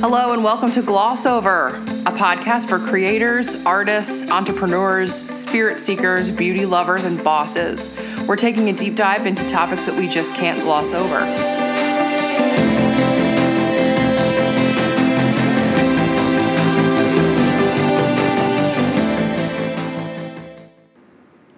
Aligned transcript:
Hello 0.00 0.32
and 0.32 0.44
welcome 0.44 0.70
to 0.72 0.82
Gloss 0.82 1.24
Over, 1.24 1.68
a 1.68 2.12
podcast 2.12 2.68
for 2.68 2.78
creators, 2.78 3.64
artists, 3.64 4.30
entrepreneurs, 4.30 5.14
spirit 5.14 5.80
seekers, 5.80 6.30
beauty 6.30 6.66
lovers, 6.66 7.04
and 7.04 7.22
bosses. 7.24 7.96
We're 8.28 8.36
taking 8.36 8.68
a 8.68 8.72
deep 8.72 8.96
dive 8.96 9.26
into 9.26 9.46
topics 9.48 9.86
that 9.86 9.96
we 9.96 10.08
just 10.08 10.34
can't 10.34 10.60
gloss 10.60 10.92
over. 10.92 11.20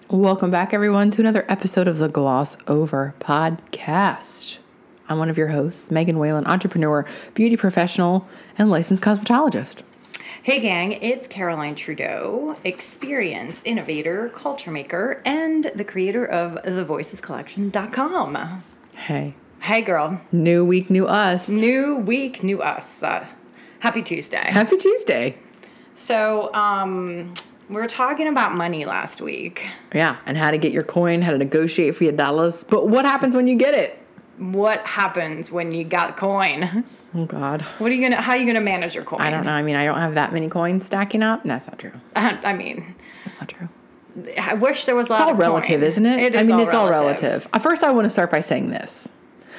Welcome 0.09 0.51
back, 0.51 0.73
everyone, 0.73 1.11
to 1.13 1.21
another 1.21 1.45
episode 1.49 1.89
of 1.89 1.99
the 1.99 2.09
Gloss 2.09 2.57
Over 2.67 3.15
podcast. 3.21 4.59
I'm 5.09 5.19
one 5.19 5.31
of 5.31 5.39
your 5.39 5.49
hosts, 5.49 5.91
Megan 5.91 6.19
Whalen, 6.19 6.47
entrepreneur, 6.47 7.07
beauty 7.35 7.57
professional, 7.57 8.27
and 8.59 8.71
licensed 8.71 9.03
cosmetologist. 9.03 9.83
Hey, 10.43 10.61
gang, 10.61 10.93
it's 10.93 11.27
Caroline 11.27 11.75
Trudeau, 11.75 12.57
experience 12.65 13.63
innovator, 13.65 14.31
culture 14.35 14.71
maker, 14.71 15.21
and 15.25 15.71
the 15.75 15.85
creator 15.85 16.25
of 16.25 16.55
thevoicescollection.com. 16.63 18.63
Hey, 18.95 19.35
Hey, 19.61 19.81
girl. 19.83 20.21
new 20.31 20.65
week, 20.65 20.91
new 20.91 21.07
us. 21.07 21.49
New 21.49 21.97
week, 21.97 22.43
new 22.45 22.63
us. 22.63 23.03
Uh, 23.03 23.27
happy 23.81 24.03
Tuesday. 24.03 24.37
Happy 24.39 24.77
Tuesday. 24.77 25.37
So, 25.97 26.55
um, 26.55 27.35
we 27.69 27.75
were 27.77 27.89
talking 27.89 28.29
about 28.29 28.55
money 28.55 28.85
last 28.85 29.21
week. 29.21 29.67
Yeah, 29.93 30.19
and 30.27 30.37
how 30.37 30.53
to 30.53 30.59
get 30.59 30.71
your 30.71 30.85
coin, 30.85 31.23
how 31.23 31.33
to 31.33 31.39
negotiate 31.39 31.97
for 31.97 32.05
your 32.05 32.13
dollars. 32.13 32.63
But 32.63 32.89
what 32.89 33.05
happens 33.05 33.35
when 33.35 33.49
you 33.49 33.57
get 33.57 33.75
it? 33.75 33.99
What 34.39 34.87
happens 34.87 35.51
when 35.51 35.73
you 35.73 35.85
got 35.85 36.17
coin? 36.17 36.85
Oh, 37.15 37.25
God. 37.25 37.63
What 37.79 37.91
are 37.91 37.95
you 37.95 38.03
gonna? 38.03 38.21
How 38.21 38.33
are 38.33 38.37
you 38.37 38.45
gonna 38.47 38.61
manage 38.61 38.95
your 38.95 39.05
coin? 39.05 39.21
I 39.21 39.31
don't 39.31 39.45
know. 39.45 39.51
I 39.53 39.63
mean, 39.63 39.77
I 39.77 39.85
don't 39.87 39.97
have 39.99 40.15
that 40.15 40.33
many 40.33 40.49
coins 40.49 40.87
stacking 40.87 41.23
up. 41.23 41.43
That's 41.45 41.67
not 41.67 41.79
true. 41.79 41.93
I 42.15 42.53
mean, 42.53 42.95
That's 43.25 43.41
not 43.41 43.49
true. 43.49 43.69
I 44.41 44.55
wish 44.55 44.85
there 44.87 44.95
was 44.97 45.09
a 45.09 45.13
lot. 45.13 45.21
It's 45.23 45.29
all 45.31 45.35
relative, 45.35 45.81
coin. 45.81 45.89
isn't 45.89 46.07
it? 46.07 46.21
It 46.21 46.35
is 46.35 46.41
I 46.41 46.43
mean, 46.45 46.53
all 46.61 46.61
it's 46.67 46.75
all 46.75 46.89
relative. 46.91 47.23
relative. 47.23 47.63
First, 47.63 47.83
I 47.85 47.91
want 47.93 48.05
to 48.07 48.11
start 48.11 48.31
by 48.31 48.41
saying 48.41 48.71
this 48.71 49.09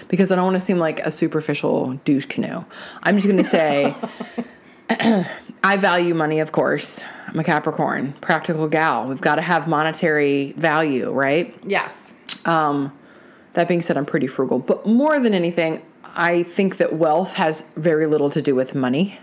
because 0.08 0.32
I 0.32 0.36
don't 0.36 0.46
want 0.46 0.56
to 0.56 0.60
seem 0.60 0.78
like 0.80 1.00
a 1.02 1.12
superficial 1.12 1.94
douche 2.06 2.26
canoe. 2.26 2.64
I'm 3.04 3.16
just 3.18 3.28
going 3.28 3.38
to 3.38 3.44
say 3.44 3.96
I 5.64 5.78
value 5.78 6.14
money, 6.14 6.40
of 6.40 6.52
course. 6.52 7.04
I'm 7.28 7.40
a 7.40 7.44
Capricorn, 7.44 8.14
practical 8.22 8.68
gal. 8.68 9.08
We've 9.08 9.22
got 9.22 9.36
to 9.36 9.42
have 9.42 9.68
monetary 9.68 10.54
value, 10.58 11.12
right? 11.12 11.54
Yes. 11.64 12.14
Um, 12.46 12.98
that 13.58 13.68
being 13.68 13.82
said, 13.82 13.98
I'm 13.98 14.06
pretty 14.06 14.28
frugal. 14.28 14.60
But 14.60 14.86
more 14.86 15.20
than 15.20 15.34
anything, 15.34 15.82
I 16.16 16.44
think 16.44 16.78
that 16.78 16.94
wealth 16.94 17.34
has 17.34 17.66
very 17.76 18.06
little 18.06 18.30
to 18.30 18.40
do 18.40 18.54
with 18.54 18.76
money. 18.76 19.18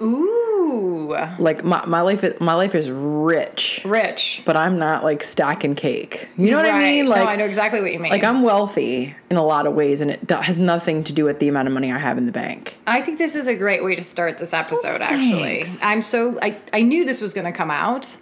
Ooh, 0.00 1.16
Like 1.38 1.64
my, 1.64 1.84
my 1.86 2.02
life 2.02 2.22
is 2.22 2.38
my 2.38 2.52
life 2.52 2.74
is 2.74 2.90
rich, 2.90 3.80
rich. 3.86 4.42
but 4.44 4.56
I'm 4.58 4.78
not 4.78 5.04
like 5.04 5.22
stacking 5.22 5.74
cake. 5.74 6.28
You 6.36 6.50
know 6.50 6.58
what 6.58 6.66
I 6.66 6.78
mean? 6.78 7.06
no, 7.06 7.12
Like 7.12 7.28
I 7.28 7.36
know 7.36 7.46
exactly 7.46 7.80
what 7.80 7.92
you 7.94 7.98
mean. 7.98 8.10
like 8.12 8.24
I'm 8.24 8.42
wealthy 8.42 9.14
in 9.30 9.36
a 9.38 9.42
lot 9.44 9.66
of 9.66 9.72
ways, 9.72 10.02
and 10.02 10.10
it 10.10 10.30
has 10.30 10.58
nothing 10.58 11.02
to 11.04 11.12
do 11.14 11.24
with 11.24 11.38
the 11.38 11.48
amount 11.48 11.68
of 11.68 11.72
money 11.74 11.90
I 11.90 11.98
have 11.98 12.18
in 12.18 12.26
the 12.26 12.32
bank. 12.32 12.76
I 12.86 13.00
think 13.00 13.16
this 13.16 13.36
is 13.36 13.48
a 13.48 13.54
great 13.54 13.82
way 13.82 13.94
to 13.94 14.04
start 14.04 14.36
this 14.36 14.52
episode, 14.52 15.00
oh, 15.00 15.04
actually. 15.04 15.64
I'm 15.82 16.02
so, 16.02 16.38
I, 16.42 16.58
I 16.74 16.82
knew 16.82 17.04
this 17.06 17.20
was 17.22 17.32
going 17.32 17.50
to 17.50 17.56
come 17.56 17.70
out. 17.70 18.16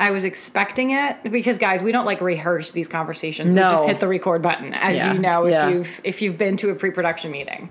I 0.00 0.10
was 0.10 0.24
expecting 0.24 0.90
it 0.90 1.22
because, 1.22 1.58
guys, 1.58 1.82
we 1.82 1.92
don't 1.92 2.06
like 2.06 2.20
rehearse 2.20 2.72
these 2.72 2.88
conversations. 2.88 3.54
No. 3.54 3.66
We 3.68 3.70
just 3.72 3.86
hit 3.86 4.00
the 4.00 4.08
record 4.08 4.42
button, 4.42 4.72
as 4.74 4.96
Yeah, 4.96 5.12
you 5.12 5.18
know, 5.18 5.44
if 5.44 5.52
yeah. 5.52 5.68
you've 5.68 6.00
if 6.02 6.22
you've 6.22 6.38
been 6.38 6.56
to 6.56 6.70
a 6.70 6.74
pre-production 6.74 7.30
meeting, 7.30 7.70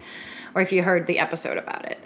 or 0.56 0.62
if 0.62 0.72
you 0.72 0.84
heard 0.84 1.08
the 1.08 1.20
episode 1.20 1.58
about 1.58 1.86
it. 1.86 2.02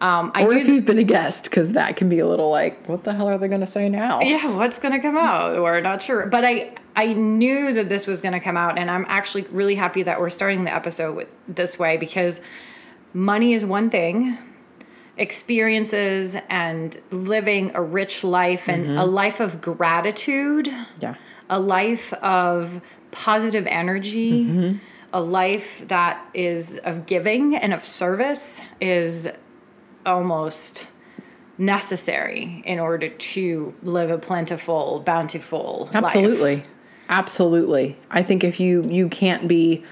Um, 0.00 0.32
I 0.34 0.44
Or 0.44 0.52
if 0.52 0.66
you've 0.66 0.84
been 0.84 0.98
a 0.98 1.04
guest, 1.04 1.44
because 1.44 1.72
that 1.72 1.96
can 1.96 2.08
be 2.08 2.18
a 2.18 2.26
little 2.26 2.50
like, 2.50 2.86
what 2.86 3.04
the 3.04 3.14
hell 3.14 3.28
are 3.28 3.38
they 3.38 3.48
going 3.48 3.62
to 3.62 3.66
say 3.66 3.88
now? 3.88 4.20
yeah, 4.20 4.54
what's 4.56 4.78
gonna 4.78 5.00
come 5.00 5.16
out? 5.16 5.62
We're 5.62 5.80
not 5.80 6.02
sure, 6.02 6.26
but 6.26 6.44
I 6.44 6.74
I 6.94 7.12
knew 7.12 7.72
that 7.74 7.88
this 7.88 8.06
was 8.06 8.20
gonna 8.20 8.40
come 8.40 8.56
out, 8.56 8.78
and 8.78 8.90
I'm 8.90 9.04
actually 9.08 9.42
really 9.50 9.74
happy 9.74 10.02
that 10.04 10.20
we're 10.20 10.30
starting 10.30 10.64
the 10.64 10.74
episode 10.74 11.16
with 11.16 11.28
this 11.48 11.78
way 11.78 11.96
because 11.96 12.40
money 13.14 13.52
is 13.54 13.64
one 13.64 13.88
thing, 13.90 14.36
experiences 15.16 16.36
and 16.48 17.00
living 17.10 17.72
a 17.74 17.82
rich 17.82 18.22
life 18.22 18.68
and 18.68 18.84
a 18.84 18.88
mm-hmm. 18.88 19.10
life 19.10 19.40
of 19.40 19.60
gratitude, 19.60 20.72
Yeah. 21.00 21.14
a 21.48 21.58
life 21.58 22.12
of 22.14 22.80
positive 23.10 23.66
energy. 23.66 24.44
Mm-hmm. 24.44 24.78
A 25.12 25.20
life 25.20 25.86
that 25.88 26.22
is 26.34 26.78
of 26.78 27.06
giving 27.06 27.56
and 27.56 27.72
of 27.72 27.82
service 27.84 28.60
is 28.80 29.30
almost 30.04 30.90
necessary 31.56 32.62
in 32.66 32.78
order 32.78 33.08
to 33.08 33.74
live 33.82 34.10
a 34.10 34.18
plentiful, 34.18 35.00
bountiful 35.06 35.88
life. 35.92 36.04
Absolutely. 36.04 36.62
Absolutely. 37.08 37.96
I 38.10 38.22
think 38.22 38.44
if 38.44 38.60
you 38.60 38.82
you 38.82 39.08
can't 39.08 39.48
be 39.48 39.84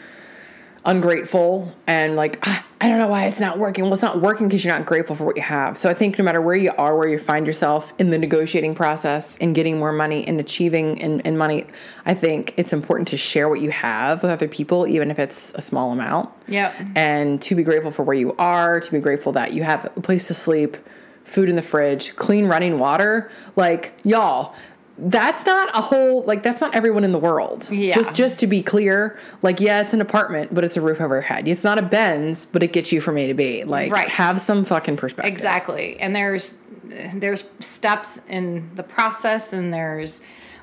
ungrateful 0.84 1.72
and 1.86 2.16
like 2.16 2.38
"Ah, 2.42 2.64
I 2.80 2.88
don't 2.88 2.98
know 2.98 3.08
why 3.08 3.24
it's 3.24 3.40
not 3.40 3.58
working. 3.58 3.84
Well, 3.84 3.94
it's 3.94 4.02
not 4.02 4.20
working 4.20 4.46
because 4.46 4.62
you're 4.62 4.74
not 4.74 4.84
grateful 4.84 5.16
for 5.16 5.24
what 5.24 5.36
you 5.36 5.42
have. 5.42 5.78
So 5.78 5.88
I 5.88 5.94
think 5.94 6.18
no 6.18 6.24
matter 6.24 6.42
where 6.42 6.54
you 6.54 6.70
are, 6.76 6.94
where 6.98 7.08
you 7.08 7.18
find 7.18 7.46
yourself 7.46 7.94
in 7.98 8.10
the 8.10 8.18
negotiating 8.18 8.74
process 8.74 9.38
and 9.40 9.54
getting 9.54 9.78
more 9.78 9.90
money 9.90 10.26
and 10.26 10.38
achieving 10.38 10.98
in, 10.98 11.20
in 11.20 11.38
money, 11.38 11.66
I 12.04 12.12
think 12.12 12.52
it's 12.58 12.74
important 12.74 13.08
to 13.08 13.16
share 13.16 13.48
what 13.48 13.60
you 13.60 13.70
have 13.70 14.20
with 14.20 14.30
other 14.30 14.48
people, 14.48 14.86
even 14.86 15.10
if 15.10 15.18
it's 15.18 15.54
a 15.54 15.62
small 15.62 15.92
amount. 15.92 16.28
Yep. 16.46 16.74
And 16.94 17.40
to 17.40 17.54
be 17.54 17.62
grateful 17.62 17.90
for 17.90 18.02
where 18.02 18.16
you 18.16 18.34
are, 18.36 18.80
to 18.80 18.92
be 18.92 19.00
grateful 19.00 19.32
that 19.32 19.54
you 19.54 19.62
have 19.62 19.86
a 19.96 20.00
place 20.02 20.26
to 20.28 20.34
sleep, 20.34 20.76
food 21.24 21.48
in 21.48 21.56
the 21.56 21.62
fridge, 21.62 22.14
clean 22.16 22.46
running 22.46 22.78
water. 22.78 23.30
Like, 23.56 23.94
y'all, 24.04 24.54
that's 24.96 25.44
not 25.44 25.76
a 25.76 25.80
whole 25.80 26.22
like 26.22 26.42
that's 26.42 26.60
not 26.60 26.74
everyone 26.74 27.02
in 27.04 27.12
the 27.12 27.18
world. 27.18 27.68
Yeah. 27.70 27.94
Just 27.94 28.14
just 28.14 28.38
to 28.40 28.46
be 28.46 28.62
clear, 28.62 29.18
like 29.42 29.58
yeah, 29.60 29.80
it's 29.82 29.92
an 29.92 30.00
apartment, 30.00 30.54
but 30.54 30.62
it's 30.62 30.76
a 30.76 30.80
roof 30.80 31.00
over 31.00 31.16
your 31.16 31.22
head. 31.22 31.48
It's 31.48 31.64
not 31.64 31.78
a 31.78 31.82
Benz, 31.82 32.46
but 32.46 32.62
it 32.62 32.72
gets 32.72 32.92
you 32.92 33.00
from 33.00 33.18
A 33.18 33.26
to 33.26 33.34
B. 33.34 33.64
Like 33.64 33.90
Right. 33.90 34.08
have 34.08 34.40
some 34.40 34.64
fucking 34.64 34.96
perspective. 34.96 35.32
Exactly. 35.32 35.98
And 35.98 36.14
there's 36.14 36.54
there's 37.14 37.44
steps 37.58 38.20
in 38.28 38.70
the 38.76 38.82
process 38.84 39.52
and 39.52 39.72
there's 39.74 40.20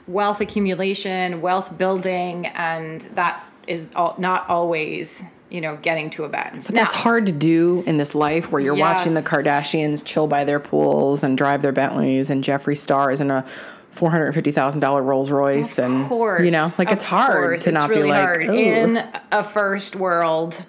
wealth 0.07 0.39
accumulation, 0.39 1.41
wealth 1.41 1.77
building, 1.77 2.47
and 2.47 3.01
that 3.15 3.43
is 3.67 3.91
all, 3.95 4.15
not 4.17 4.49
always, 4.49 5.23
you 5.49 5.61
know, 5.61 5.77
getting 5.81 6.09
to 6.11 6.23
a 6.23 6.29
Benz. 6.29 6.67
That's 6.67 6.93
hard 6.93 7.25
to 7.25 7.31
do 7.31 7.83
in 7.85 7.97
this 7.97 8.15
life 8.15 8.51
where 8.51 8.61
you're 8.61 8.75
watching 8.75 9.13
the 9.13 9.21
Kardashians 9.21 10.03
chill 10.05 10.27
by 10.27 10.43
their 10.45 10.59
pools 10.59 11.21
and 11.23 11.37
drive 11.37 11.61
their 11.61 11.71
Bentleys 11.71 12.29
and 12.29 12.43
Jeffree 12.43 12.77
Star 12.77 13.11
is 13.11 13.19
in 13.21 13.29
a 13.29 13.45
four 13.91 14.09
hundred 14.09 14.31
fifty 14.33 14.51
thousand 14.51 14.79
dollar 14.79 15.01
Rolls 15.03 15.29
Royce 15.29 15.77
and 15.77 16.07
course, 16.07 16.43
you 16.45 16.51
know 16.51 16.69
like 16.79 16.87
of 16.87 16.93
it's 16.95 17.03
hard 17.03 17.31
course. 17.33 17.63
to 17.63 17.69
It's 17.69 17.73
not 17.73 17.89
really 17.89 18.03
be 18.03 18.09
like 18.09 18.21
hard 18.21 18.45
"Ooh." 18.49 18.53
in 18.53 19.03
a 19.31 19.43
first 19.43 19.95
world 19.95 20.63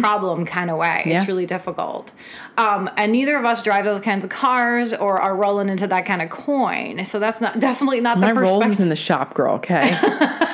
problem 0.00 0.44
kind 0.46 0.70
of 0.70 0.76
way. 0.78 1.02
Yeah. 1.06 1.18
It's 1.18 1.28
really 1.28 1.46
difficult. 1.46 2.12
Um, 2.56 2.90
and 2.96 3.12
neither 3.12 3.36
of 3.36 3.44
us 3.44 3.62
drive 3.62 3.84
those 3.84 4.00
kinds 4.00 4.24
of 4.24 4.30
cars 4.30 4.92
or 4.92 5.20
are 5.20 5.34
rolling 5.34 5.68
into 5.68 5.86
that 5.86 6.06
kind 6.06 6.20
of 6.20 6.28
coin. 6.28 7.04
So 7.04 7.18
that's 7.18 7.40
not 7.40 7.58
definitely 7.60 8.00
not 8.00 8.18
My 8.18 8.32
the 8.32 8.40
Rolls 8.40 8.54
perspective. 8.56 8.72
is 8.72 8.80
in 8.80 8.88
the 8.88 8.96
shop, 8.96 9.34
girl. 9.34 9.54
Okay. 9.54 9.96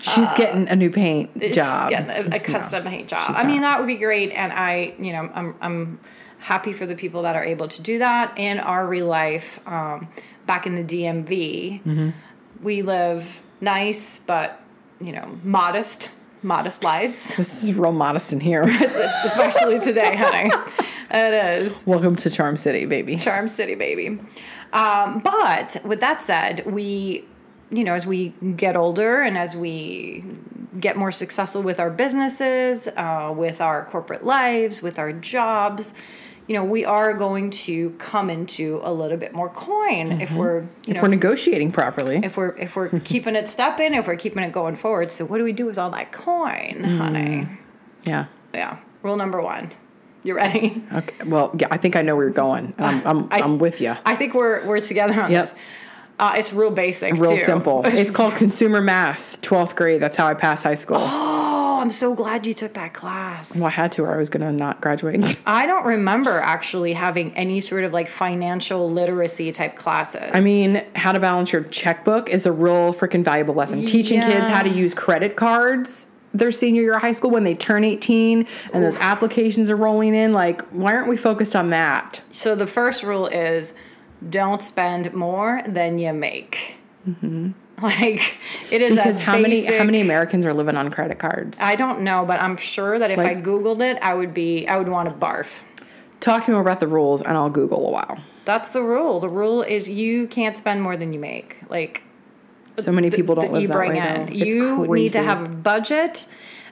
She's 0.00 0.32
getting 0.34 0.68
a 0.68 0.74
new 0.74 0.90
paint 0.90 1.30
job. 1.52 1.90
getting 1.90 2.32
a, 2.32 2.36
a 2.36 2.40
custom 2.40 2.82
paint 2.84 3.08
job. 3.08 3.34
I 3.36 3.44
mean, 3.44 3.60
that 3.62 3.78
would 3.78 3.86
be 3.86 3.94
great, 3.96 4.32
and 4.32 4.52
I, 4.52 4.94
you 4.98 5.12
know, 5.12 5.30
I'm 5.32 5.54
I'm 5.60 6.00
happy 6.38 6.72
for 6.72 6.86
the 6.86 6.96
people 6.96 7.22
that 7.22 7.36
are 7.36 7.44
able 7.44 7.68
to 7.68 7.80
do 7.82 8.00
that 8.00 8.36
in 8.36 8.58
our 8.58 8.84
real 8.86 9.06
life. 9.06 9.60
Um, 9.66 10.08
back 10.46 10.66
in 10.66 10.74
the 10.74 10.82
DMV, 10.84 11.82
Mm-hmm. 11.82 12.10
we 12.62 12.82
live 12.82 13.40
nice 13.60 14.18
but 14.20 14.60
you 15.00 15.12
know 15.12 15.38
modest, 15.44 16.10
modest 16.42 16.82
lives, 16.84 17.34
This 17.36 17.62
is 17.64 17.74
real 17.74 17.92
modest 17.92 18.32
in 18.32 18.40
here. 18.40 18.62
especially 19.24 19.78
today, 19.80 20.14
honey. 20.16 20.50
It 21.10 21.34
is. 21.62 21.84
Welcome 21.86 22.16
to 22.16 22.30
Charm 22.30 22.56
City, 22.56 22.84
baby. 22.86 23.16
Charm 23.16 23.48
City, 23.48 23.74
baby. 23.74 24.18
Um, 24.72 25.18
but 25.22 25.76
with 25.84 26.00
that 26.00 26.22
said, 26.22 26.64
we, 26.64 27.24
you 27.70 27.84
know, 27.84 27.92
as 27.94 28.06
we 28.06 28.30
get 28.56 28.76
older 28.76 29.20
and 29.20 29.36
as 29.36 29.54
we 29.54 30.24
get 30.80 30.96
more 30.96 31.12
successful 31.12 31.60
with 31.62 31.78
our 31.78 31.90
businesses, 31.90 32.88
uh, 32.96 33.32
with 33.36 33.60
our 33.60 33.84
corporate 33.84 34.24
lives, 34.24 34.80
with 34.80 34.98
our 34.98 35.12
jobs, 35.12 35.92
you 36.48 36.54
know, 36.56 36.64
we 36.64 36.84
are 36.84 37.12
going 37.14 37.50
to 37.50 37.90
come 37.98 38.28
into 38.30 38.80
a 38.82 38.92
little 38.92 39.16
bit 39.16 39.32
more 39.32 39.48
coin 39.48 40.20
if 40.20 40.32
we're, 40.32 40.60
you 40.60 40.68
If 40.88 40.94
know, 40.96 41.02
we're 41.02 41.08
negotiating 41.08 41.72
properly, 41.72 42.20
if 42.22 42.36
we're 42.36 42.56
if 42.58 42.74
we're 42.76 42.88
keeping 43.04 43.36
it 43.36 43.48
stepping, 43.48 43.94
if 43.94 44.06
we're 44.06 44.16
keeping 44.16 44.42
it 44.42 44.52
going 44.52 44.76
forward. 44.76 45.10
So 45.10 45.24
what 45.24 45.38
do 45.38 45.44
we 45.44 45.52
do 45.52 45.66
with 45.66 45.78
all 45.78 45.90
that 45.90 46.10
coin, 46.12 46.82
Mm. 46.82 46.96
honey? 46.98 47.48
yeah. 48.04 48.26
Yeah. 48.52 48.78
Rule 49.02 49.16
number 49.16 49.40
one. 49.40 49.70
You 50.24 50.34
ready? 50.36 50.82
Okay. 50.92 51.14
Well, 51.26 51.52
yeah, 51.58 51.66
I 51.70 51.76
think 51.78 51.96
I 51.96 52.02
know 52.02 52.14
where 52.16 52.26
you're 52.26 52.32
going. 52.34 52.74
I'm, 52.78 53.06
I'm, 53.06 53.28
I- 53.32 53.40
I'm 53.40 53.58
with 53.58 53.80
you. 53.80 53.96
I 54.04 54.14
think 54.14 54.34
we're 54.34 54.64
we're 54.66 54.80
together 54.80 55.20
on 55.22 55.30
Yep. 55.32 55.44
this. 55.44 55.54
Uh, 56.18 56.34
it's 56.36 56.52
real 56.52 56.70
basic, 56.70 57.14
Real 57.14 57.30
too. 57.32 57.38
simple. 57.38 57.82
It's 57.86 58.10
called 58.12 58.34
consumer 58.34 58.80
math, 58.80 59.40
12th 59.42 59.74
grade. 59.74 60.00
That's 60.00 60.16
how 60.16 60.26
I 60.28 60.34
passed 60.34 60.62
high 60.62 60.74
school. 60.74 60.98
I'm 61.82 61.90
so 61.90 62.14
glad 62.14 62.46
you 62.46 62.54
took 62.54 62.74
that 62.74 62.94
class. 62.94 63.56
Well, 63.56 63.66
I 63.66 63.70
had 63.70 63.92
to, 63.92 64.04
or 64.04 64.14
I 64.14 64.16
was 64.16 64.28
gonna 64.28 64.52
not 64.52 64.80
graduate. 64.80 65.36
I 65.46 65.66
don't 65.66 65.84
remember 65.84 66.38
actually 66.38 66.92
having 66.92 67.34
any 67.34 67.60
sort 67.60 67.84
of 67.84 67.92
like 67.92 68.08
financial 68.08 68.88
literacy 68.88 69.50
type 69.52 69.74
classes. 69.74 70.30
I 70.32 70.40
mean, 70.40 70.84
how 70.94 71.12
to 71.12 71.18
balance 71.18 71.52
your 71.52 71.64
checkbook 71.64 72.30
is 72.30 72.46
a 72.46 72.52
real 72.52 72.94
freaking 72.94 73.24
valuable 73.24 73.54
lesson. 73.54 73.84
Teaching 73.84 74.20
kids 74.20 74.46
how 74.46 74.62
to 74.62 74.70
use 74.70 74.94
credit 74.94 75.36
cards 75.36 76.06
their 76.34 76.50
senior 76.50 76.82
year 76.82 76.94
of 76.94 77.02
high 77.02 77.12
school 77.12 77.30
when 77.30 77.44
they 77.44 77.54
turn 77.54 77.84
18 77.84 78.46
and 78.72 78.82
those 78.82 78.96
applications 78.98 79.68
are 79.68 79.76
rolling 79.76 80.14
in. 80.14 80.32
Like, 80.32 80.62
why 80.70 80.94
aren't 80.94 81.08
we 81.08 81.16
focused 81.16 81.54
on 81.54 81.70
that? 81.70 82.22
so 82.30 82.54
the 82.54 82.66
first 82.66 83.02
rule 83.02 83.26
is 83.26 83.74
don't 84.30 84.62
spend 84.62 85.12
more 85.12 85.60
than 85.66 85.98
you 85.98 86.12
make. 86.12 86.76
Mm-hmm. 87.08 87.50
Like 87.92 88.38
it 88.70 88.80
is. 88.80 88.94
Because 88.94 89.18
a 89.18 89.22
how 89.22 89.38
many 89.38 89.64
how 89.64 89.84
many 89.84 90.00
Americans 90.00 90.46
are 90.46 90.54
living 90.54 90.76
on 90.76 90.90
credit 90.90 91.18
cards? 91.18 91.58
I 91.60 91.74
don't 91.74 92.02
know, 92.02 92.24
but 92.24 92.40
I'm 92.40 92.56
sure 92.56 92.98
that 92.98 93.10
if 93.10 93.18
I 93.18 93.34
googled 93.34 93.80
it, 93.80 93.98
I 94.02 94.14
would 94.14 94.32
be 94.32 94.68
I 94.68 94.76
would 94.76 94.88
want 94.88 95.08
to 95.08 95.14
barf. 95.14 95.62
Talk 96.20 96.44
to 96.44 96.52
me 96.52 96.58
about 96.58 96.78
the 96.78 96.86
rules, 96.86 97.20
and 97.22 97.36
I'll 97.36 97.50
Google 97.50 97.88
a 97.88 97.90
while. 97.90 98.18
That's 98.44 98.70
the 98.70 98.82
rule. 98.82 99.18
The 99.18 99.28
rule 99.28 99.62
is 99.62 99.88
you 99.88 100.28
can't 100.28 100.56
spend 100.56 100.80
more 100.82 100.96
than 100.96 101.12
you 101.12 101.18
make. 101.18 101.60
Like 101.68 102.04
So 102.78 102.92
many 102.92 103.10
people 103.10 103.34
don't 103.34 103.46
that 103.46 103.52
live 103.52 103.62
you 103.62 103.68
that 103.68 103.74
bring 103.74 103.92
way. 103.94 104.26
in. 104.28 104.32
You 104.32 104.86
need 104.86 105.10
to 105.10 105.22
have 105.22 105.42
a 105.42 105.50
budget, 105.50 106.26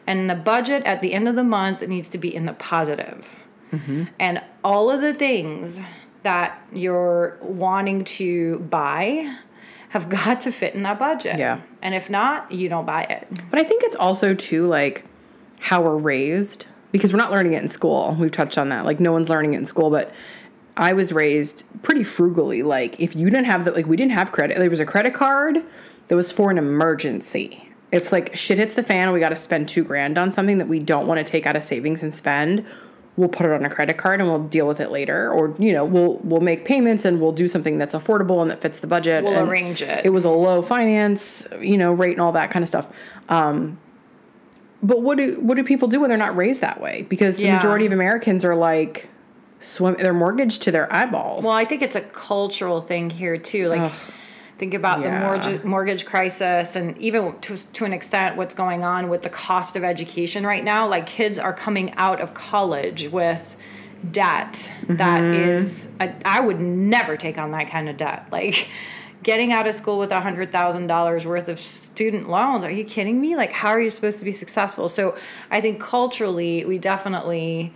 and 0.06 0.30
the 0.30 0.36
budget 0.36 0.84
at 0.84 1.02
the 1.02 1.12
end 1.12 1.26
of 1.26 1.34
the 1.34 1.44
month 1.44 1.86
needs 1.86 2.08
to 2.10 2.18
be 2.18 2.32
in 2.32 2.46
the 2.46 2.52
positive. 2.52 3.36
Mm-hmm. 3.72 4.04
And 4.20 4.42
all 4.62 4.90
of 4.90 5.00
the 5.00 5.14
things 5.14 5.80
that 6.22 6.64
you're 6.72 7.38
wanting 7.40 8.04
to 8.04 8.58
buy 8.60 9.36
have 9.90 10.08
got 10.08 10.40
to 10.42 10.52
fit 10.52 10.74
in 10.74 10.84
that 10.84 10.98
budget. 10.98 11.38
Yeah. 11.38 11.60
And 11.82 11.94
if 11.94 12.08
not, 12.08 12.50
you 12.50 12.68
don't 12.68 12.86
buy 12.86 13.02
it. 13.02 13.26
But 13.50 13.58
I 13.58 13.64
think 13.64 13.82
it's 13.82 13.96
also 13.96 14.34
too 14.34 14.66
like 14.66 15.04
how 15.58 15.82
we're 15.82 15.96
raised 15.96 16.66
because 16.92 17.12
we're 17.12 17.18
not 17.18 17.32
learning 17.32 17.54
it 17.54 17.62
in 17.62 17.68
school. 17.68 18.16
We've 18.18 18.30
touched 18.30 18.56
on 18.56 18.68
that. 18.68 18.84
Like 18.84 19.00
no 19.00 19.12
one's 19.12 19.28
learning 19.28 19.54
it 19.54 19.58
in 19.58 19.66
school, 19.66 19.90
but 19.90 20.12
I 20.76 20.92
was 20.92 21.12
raised 21.12 21.64
pretty 21.82 22.04
frugally. 22.04 22.62
Like 22.62 23.00
if 23.00 23.16
you 23.16 23.28
didn't 23.30 23.46
have 23.46 23.64
that, 23.64 23.74
like 23.74 23.86
we 23.86 23.96
didn't 23.96 24.12
have 24.12 24.30
credit. 24.30 24.58
There 24.58 24.70
was 24.70 24.80
a 24.80 24.86
credit 24.86 25.12
card 25.12 25.62
that 26.06 26.14
was 26.14 26.30
for 26.30 26.52
an 26.52 26.58
emergency. 26.58 27.68
If 27.90 28.12
like 28.12 28.36
shit 28.36 28.58
hits 28.58 28.74
the 28.74 28.84
fan, 28.84 29.12
we 29.12 29.18
got 29.18 29.30
to 29.30 29.36
spend 29.36 29.68
two 29.68 29.82
grand 29.82 30.18
on 30.18 30.30
something 30.30 30.58
that 30.58 30.68
we 30.68 30.78
don't 30.78 31.08
want 31.08 31.18
to 31.18 31.24
take 31.24 31.46
out 31.46 31.56
of 31.56 31.64
savings 31.64 32.04
and 32.04 32.14
spend. 32.14 32.64
We'll 33.20 33.28
put 33.28 33.44
it 33.44 33.52
on 33.52 33.66
a 33.66 33.68
credit 33.70 33.98
card 33.98 34.18
and 34.22 34.30
we'll 34.30 34.44
deal 34.44 34.66
with 34.66 34.80
it 34.80 34.90
later, 34.90 35.30
or 35.30 35.54
you 35.58 35.74
know, 35.74 35.84
we'll 35.84 36.18
we'll 36.24 36.40
make 36.40 36.64
payments 36.64 37.04
and 37.04 37.20
we'll 37.20 37.32
do 37.32 37.48
something 37.48 37.76
that's 37.76 37.94
affordable 37.94 38.40
and 38.40 38.50
that 38.50 38.62
fits 38.62 38.80
the 38.80 38.86
budget. 38.86 39.24
We'll 39.24 39.34
and 39.34 39.46
arrange 39.50 39.82
it. 39.82 40.06
It 40.06 40.08
was 40.08 40.24
a 40.24 40.30
low 40.30 40.62
finance, 40.62 41.46
you 41.60 41.76
know, 41.76 41.92
rate 41.92 42.12
and 42.12 42.20
all 42.22 42.32
that 42.32 42.50
kind 42.50 42.62
of 42.62 42.68
stuff. 42.68 42.90
Um, 43.28 43.78
but 44.82 45.02
what 45.02 45.18
do 45.18 45.38
what 45.40 45.58
do 45.58 45.64
people 45.64 45.86
do 45.86 46.00
when 46.00 46.08
they're 46.08 46.16
not 46.16 46.34
raised 46.34 46.62
that 46.62 46.80
way? 46.80 47.02
Because 47.02 47.36
the 47.36 47.42
Yeah. 47.42 47.56
majority 47.56 47.84
of 47.84 47.92
Americans 47.92 48.42
are 48.42 48.56
like 48.56 49.10
swim 49.58 49.96
they're 49.98 50.14
mortgaged 50.14 50.62
to 50.62 50.70
their 50.70 50.90
eyeballs. 50.90 51.44
Well, 51.44 51.52
I 51.52 51.66
think 51.66 51.82
it's 51.82 51.96
a 51.96 52.00
cultural 52.00 52.80
thing 52.80 53.10
here 53.10 53.36
too. 53.36 53.68
Like, 53.68 53.92
think 54.60 54.74
about 54.74 55.00
Yeah. 55.00 55.18
the 55.18 55.24
mortgage 55.24 55.64
mortgage 55.64 56.04
crisis, 56.06 56.76
and 56.76 56.96
even 56.98 57.34
to 57.40 57.56
to 57.72 57.84
an 57.84 57.92
extent, 57.92 58.36
what's 58.36 58.54
going 58.54 58.84
on 58.84 59.08
with 59.08 59.22
the 59.22 59.30
cost 59.30 59.74
of 59.74 59.82
education 59.82 60.46
right 60.46 60.62
now. 60.62 60.86
Like, 60.86 61.06
kids 61.06 61.36
are 61.38 61.52
coming 61.52 61.92
out 61.96 62.20
of 62.20 62.34
college 62.34 63.08
with 63.08 63.56
debt 64.12 64.70
that 64.88 65.20
Mm-hmm. 65.22 65.50
is. 65.50 65.88
I, 65.98 66.14
I 66.24 66.40
would 66.40 66.60
never 66.60 67.16
take 67.16 67.36
on 67.38 67.50
that 67.50 67.66
kind 67.68 67.88
of 67.88 67.96
debt. 67.96 68.26
Like. 68.30 68.68
Getting 69.22 69.52
out 69.52 69.66
of 69.66 69.74
school 69.74 69.98
with 69.98 70.12
a 70.12 70.20
hundred 70.20 70.50
thousand 70.50 70.86
dollars 70.86 71.26
worth 71.26 71.50
of 71.50 71.60
student 71.60 72.30
loans? 72.30 72.64
Are 72.64 72.70
you 72.70 72.84
kidding 72.84 73.20
me? 73.20 73.36
Like, 73.36 73.52
how 73.52 73.68
are 73.68 73.78
you 73.80 73.90
supposed 73.90 74.18
to 74.20 74.24
be 74.24 74.32
successful? 74.32 74.88
So, 74.88 75.14
I 75.50 75.60
think 75.60 75.78
culturally, 75.78 76.64
we 76.64 76.78
definitely 76.78 77.74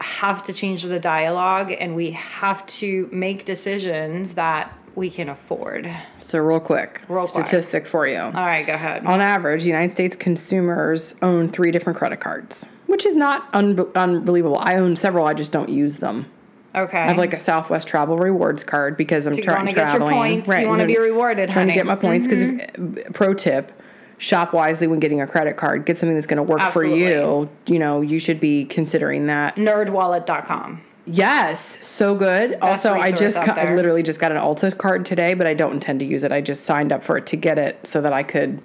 have 0.00 0.40
to 0.44 0.52
change 0.52 0.84
the 0.84 1.00
dialogue 1.00 1.72
and 1.80 1.96
we 1.96 2.12
have 2.12 2.64
to 2.66 3.08
make 3.10 3.44
decisions 3.44 4.34
that 4.34 4.72
we 4.94 5.10
can 5.10 5.28
afford. 5.28 5.90
so 6.18 6.38
real 6.38 6.60
quick, 6.60 7.00
Real 7.08 7.26
quick. 7.26 7.46
statistic 7.46 7.86
for 7.86 8.06
you. 8.06 8.18
All 8.18 8.30
right, 8.32 8.66
go 8.66 8.74
ahead. 8.74 9.06
On 9.06 9.20
average, 9.20 9.64
United 9.64 9.92
States 9.92 10.16
consumers 10.16 11.14
own 11.22 11.48
three 11.48 11.70
different 11.70 11.98
credit 11.98 12.20
cards, 12.20 12.66
which 12.86 13.06
is 13.06 13.16
not 13.16 13.50
unbe- 13.52 13.94
unbelievable. 13.94 14.58
I 14.58 14.76
own 14.76 14.96
several, 14.96 15.26
I 15.26 15.34
just 15.34 15.52
don't 15.52 15.68
use 15.68 15.98
them. 15.98 16.26
Okay. 16.74 16.98
I 16.98 17.08
have 17.08 17.18
like 17.18 17.34
a 17.34 17.38
Southwest 17.40 17.86
Travel 17.86 18.16
Rewards 18.16 18.64
card 18.64 18.96
because 18.96 19.26
I'm 19.26 19.34
you 19.34 19.42
trying 19.42 19.58
wanna 19.58 19.72
get 19.72 19.92
your 19.92 20.00
points, 20.10 20.48
you 20.48 20.66
wanna 20.66 20.86
be 20.86 20.98
rewarded, 20.98 21.50
Trying 21.50 21.68
honey. 21.68 21.78
Mm-hmm. 21.78 21.78
to 21.80 21.84
get 21.84 21.86
my 21.86 21.96
points 21.96 22.26
because 22.26 23.12
pro 23.12 23.34
tip: 23.34 23.72
shop 24.16 24.54
wisely 24.54 24.86
when 24.86 24.98
getting 24.98 25.20
a 25.20 25.26
credit 25.26 25.58
card. 25.58 25.84
Get 25.84 25.98
something 25.98 26.14
that's 26.14 26.26
going 26.26 26.38
to 26.38 26.42
work 26.44 26.60
Absolutely. 26.62 27.02
for 27.02 27.08
you. 27.08 27.50
You 27.66 27.78
know, 27.78 28.00
you 28.00 28.18
should 28.18 28.40
be 28.40 28.64
considering 28.64 29.26
that. 29.26 29.56
Nerdwallet.com. 29.56 30.80
Yes, 31.04 31.84
so 31.84 32.14
good. 32.14 32.58
also, 32.62 32.94
I 32.94 33.10
just 33.10 33.36
out 33.38 33.46
got, 33.46 33.58
I 33.58 33.74
literally 33.74 34.02
just 34.04 34.20
got 34.20 34.30
an 34.30 34.38
Ulta 34.38 34.76
card 34.78 35.04
today, 35.04 35.34
but 35.34 35.46
I 35.48 35.54
don't 35.54 35.72
intend 35.72 35.98
to 36.00 36.06
use 36.06 36.22
it. 36.22 36.30
I 36.30 36.40
just 36.40 36.64
signed 36.64 36.92
up 36.92 37.02
for 37.02 37.16
it 37.16 37.26
to 37.26 37.36
get 37.36 37.58
it 37.58 37.84
so 37.86 38.00
that 38.02 38.12
I 38.12 38.22
could 38.22 38.62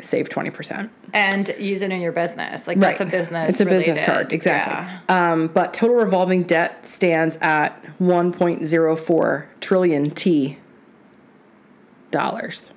save 0.00 0.28
twenty 0.30 0.50
percent. 0.50 0.90
And 1.12 1.54
use 1.58 1.82
it 1.82 1.92
in 1.92 2.00
your 2.00 2.10
business. 2.12 2.66
Like 2.66 2.78
that's 2.80 3.00
a 3.02 3.04
business. 3.06 3.50
It's 3.50 3.60
a 3.60 3.66
business 3.66 4.00
card, 4.00 4.32
exactly. 4.32 4.72
Yeah. 5.08 5.32
Um, 5.32 5.46
but 5.48 5.72
total 5.74 5.96
revolving 5.96 6.42
debt 6.44 6.84
stands 6.86 7.36
at 7.42 7.80
1.04 8.00 9.46
trillion 9.60 10.10
T 10.10 10.58
dollars. 12.10 12.72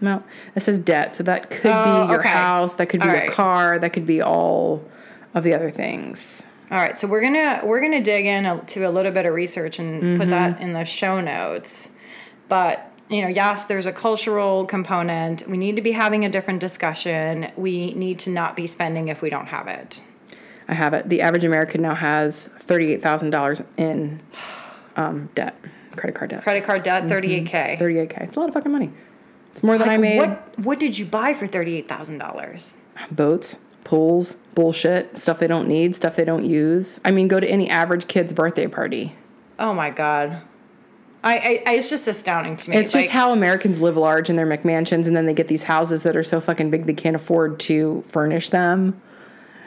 no, 0.02 0.24
it 0.56 0.62
says 0.64 0.80
debt, 0.80 1.14
so 1.16 1.24
that 1.24 1.50
could 1.50 1.72
Oh, 1.74 2.04
be 2.06 2.12
your 2.12 2.20
okay. 2.20 2.30
house, 2.30 2.76
that 2.76 2.88
could 2.88 3.02
be 3.02 3.08
All 3.08 3.14
your 3.14 3.22
right. 3.24 3.32
car, 3.32 3.80
that 3.80 3.92
could 3.94 4.06
be 4.06 4.22
all 4.22 4.84
of 5.34 5.44
the 5.44 5.54
other 5.54 5.70
things. 5.72 6.46
All 6.72 6.78
right, 6.78 6.98
so 6.98 7.08
we're 7.08 7.22
gonna 7.22 7.62
we're 7.64 7.82
gonna 7.82 8.02
dig 8.02 8.26
in 8.26 8.66
to 8.68 8.84
a 8.84 8.92
little 8.92 9.12
bit 9.12 9.26
of 9.26 9.34
research 9.34 9.80
and 9.80 10.18
put 10.20 10.28
Mm-hmm. 10.28 10.30
that 10.30 10.62
in 10.62 10.74
the 10.74 10.86
show 10.86 11.20
notes. 11.20 11.92
But 12.48 12.86
you 13.10 13.24
know, 13.24 13.28
yes, 13.28 13.66
there's 13.66 13.88
a 13.88 13.92
cultural 13.92 14.66
component. 14.66 15.48
We 15.48 15.58
need 15.58 15.76
to 15.78 15.82
be 15.82 15.92
having 15.94 16.26
a 16.26 16.30
different 16.30 16.60
discussion. 16.60 17.52
We 17.58 17.94
need 17.96 18.20
to 18.20 18.30
not 18.30 18.56
be 18.56 18.68
spending 18.68 19.08
if 19.08 19.24
we 19.24 19.32
don't 19.32 19.48
have 19.48 19.68
it. 19.68 20.04
I 20.68 20.76
have 20.76 20.94
it. 20.94 21.10
The 21.10 21.22
average 21.22 21.44
American 21.44 21.82
now 21.82 21.96
has 21.96 22.48
thirty-eight 22.60 23.02
thousand 23.02 23.32
dollars 23.32 23.64
in 23.78 24.22
um, 24.96 25.30
debt, 25.34 25.56
credit 25.96 26.16
card 26.16 26.30
debt. 26.30 26.44
Credit 26.44 26.64
card 26.64 26.84
debt, 26.84 27.02
Mm-hmm. 27.02 27.10
thirty 27.10 27.34
eight 27.34 27.48
k. 27.48 27.76
Thirty-eight 27.80 28.12
k. 28.12 28.18
It's 28.26 28.36
a 28.36 28.40
lot 28.40 28.50
of 28.50 28.54
fucking 28.54 28.72
money. 28.72 28.92
It's 29.52 29.64
more 29.64 29.78
than 29.78 29.90
I 29.90 29.98
made. 29.98 30.18
What 30.18 30.60
what 30.60 30.80
did 30.80 30.98
you 30.98 31.06
buy 31.06 31.34
for 31.34 31.48
thirty 31.48 31.76
eight 31.76 31.88
thousand 31.88 32.18
dollars? 32.20 32.74
Boats, 33.12 33.58
pools, 33.84 34.36
bullshit, 34.56 35.18
stuff 35.18 35.40
they 35.40 35.48
don't 35.48 35.68
need, 35.68 35.96
stuff 35.96 36.16
they 36.16 36.26
don't 36.26 36.46
use. 36.46 37.00
I 37.06 37.12
mean, 37.12 37.28
go 37.28 37.40
to 37.40 37.48
any 37.50 37.70
average 37.70 38.08
kid's 38.08 38.34
birthday 38.34 38.68
party. 38.68 39.16
Oh 39.58 39.74
my 39.74 39.90
god. 39.90 40.42
I, 41.22 41.62
I, 41.68 41.74
it's 41.74 41.90
just 41.90 42.08
astounding 42.08 42.56
to 42.56 42.70
me. 42.70 42.78
It's 42.78 42.94
just 42.94 43.10
how 43.10 43.34
Americans 43.34 43.82
live 43.82 43.98
large 43.98 44.30
in 44.30 44.38
their 44.38 44.48
McMansions, 44.48 45.06
and 45.06 45.18
then 45.18 45.26
they 45.26 45.34
get 45.34 45.50
these 45.50 45.64
houses 45.64 46.04
that 46.04 46.16
are 46.16 46.24
so 46.24 46.40
fucking 46.40 46.70
big 46.70 46.86
they 46.86 46.94
can't 46.94 47.16
afford 47.16 47.60
to 47.62 48.06
furnish 48.08 48.50
them. 48.52 49.02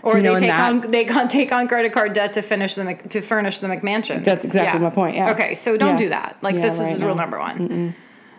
or 0.03 0.17
you 0.17 0.23
know, 0.23 0.33
they 0.35 0.41
take 0.41 0.49
that- 0.49 0.69
on 0.71 0.81
they 0.81 1.05
take 1.29 1.53
on 1.53 1.69
credit 1.69 1.93
card 1.93 2.15
debt 2.15 2.33
to 2.35 2.43
finish 2.43 2.75
the 2.75 2.95
to 3.11 3.21
furnish 3.21 3.59
the 3.59 3.67
McMansion. 3.69 4.25
That's 4.25 4.45
exactly 4.45 4.81
my 4.81 4.89
point, 4.89 5.17
yeah. 5.17 5.33
Okay, 5.33 5.53
so 5.53 5.77
don't 5.77 5.91
Yeah. 5.91 5.97
do 5.99 6.09
that. 6.09 6.39
Like 6.41 6.55
Yeah, 6.55 6.63
this 6.63 6.79
right, 6.81 6.93
is 6.93 7.01
rule 7.03 7.15
no. 7.15 7.21
number 7.21 7.39
one. 7.39 7.95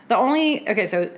The 0.07 0.17
only 0.17 0.67
okay, 0.67 0.87
so 0.87 1.09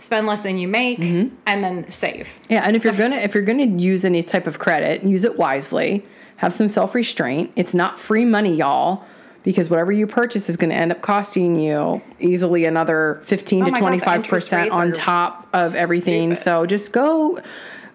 spend 0.00 0.26
less 0.26 0.40
than 0.42 0.58
you 0.58 0.66
make 0.68 0.98
Mm-hmm. 0.98 1.34
and 1.46 1.62
then 1.64 1.90
save. 1.90 2.40
Yeah, 2.48 2.62
and 2.66 2.74
if 2.76 2.84
you're 2.84 2.92
gonna 2.94 3.16
if 3.16 3.34
you're 3.34 3.44
gonna 3.44 3.64
use 3.66 4.04
any 4.04 4.22
type 4.22 4.46
of 4.46 4.58
credit, 4.58 5.04
use 5.04 5.24
it 5.24 5.36
wisely. 5.38 6.04
Have 6.36 6.52
some 6.54 6.68
self 6.68 6.94
restraint. 6.94 7.52
It's 7.56 7.74
not 7.74 7.98
free 7.98 8.24
money, 8.24 8.56
y'all, 8.56 9.04
because 9.42 9.68
whatever 9.68 9.92
you 9.92 10.06
purchase 10.06 10.48
is 10.48 10.56
going 10.56 10.70
to 10.70 10.76
end 10.76 10.90
up 10.90 11.02
costing 11.02 11.56
you 11.60 12.00
easily 12.18 12.64
another 12.64 13.20
fifteen 13.24 13.62
Oh 13.62 13.66
to 13.66 13.72
my 13.72 13.78
God, 13.78 13.84
the 13.84 13.88
twenty 13.88 13.98
five 13.98 14.16
interest 14.16 14.30
percent 14.46 14.70
rates 14.70 14.78
on 14.78 14.92
top 14.92 15.48
of 15.52 15.74
everything. 15.74 16.30
stupid. 16.36 16.42
So 16.42 16.64
just 16.66 16.92
go 16.92 17.38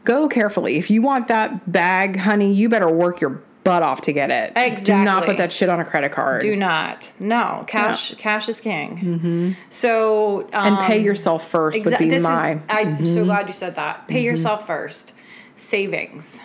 go 0.03 0.27
carefully. 0.27 0.77
If 0.77 0.91
you 0.91 1.01
want 1.01 1.27
that 1.29 1.71
bag, 1.71 2.17
honey, 2.17 2.53
you 2.53 2.69
better 2.69 2.87
work 2.89 3.19
your 3.19 3.41
butt 3.65 3.83
off 3.83 3.99
to 4.01 4.13
get 4.13 4.31
it. 4.31 4.53
Exactly. 4.55 4.85
Do 4.85 5.03
not 5.03 5.25
put 5.25 5.35
that 5.37 5.51
shit 5.51 5.67
on 5.67 5.81
a 5.81 5.85
credit 5.85 6.13
card. 6.13 6.39
Do 6.39 6.55
not. 6.55 7.11
No, 7.19 7.65
cash. 7.67 8.13
Cash 8.15 8.47
is 8.47 8.61
king. 8.61 8.97
Mm-hmm. 8.97 9.51
So 9.69 10.43
um, 10.53 10.77
and 10.77 10.77
pay 10.79 11.01
yourself 11.01 11.49
first 11.49 11.83
would 11.83 11.97
be 11.97 12.07
this 12.07 12.23
my. 12.23 12.53
Is, 12.53 12.61
I'm 12.69 13.05
so 13.05 13.25
glad 13.25 13.49
you 13.49 13.53
said 13.53 13.75
that. 13.75 14.07
Pay 14.07 14.23
yourself 14.23 14.65
first. 14.65 15.13
Savings. 15.57 16.39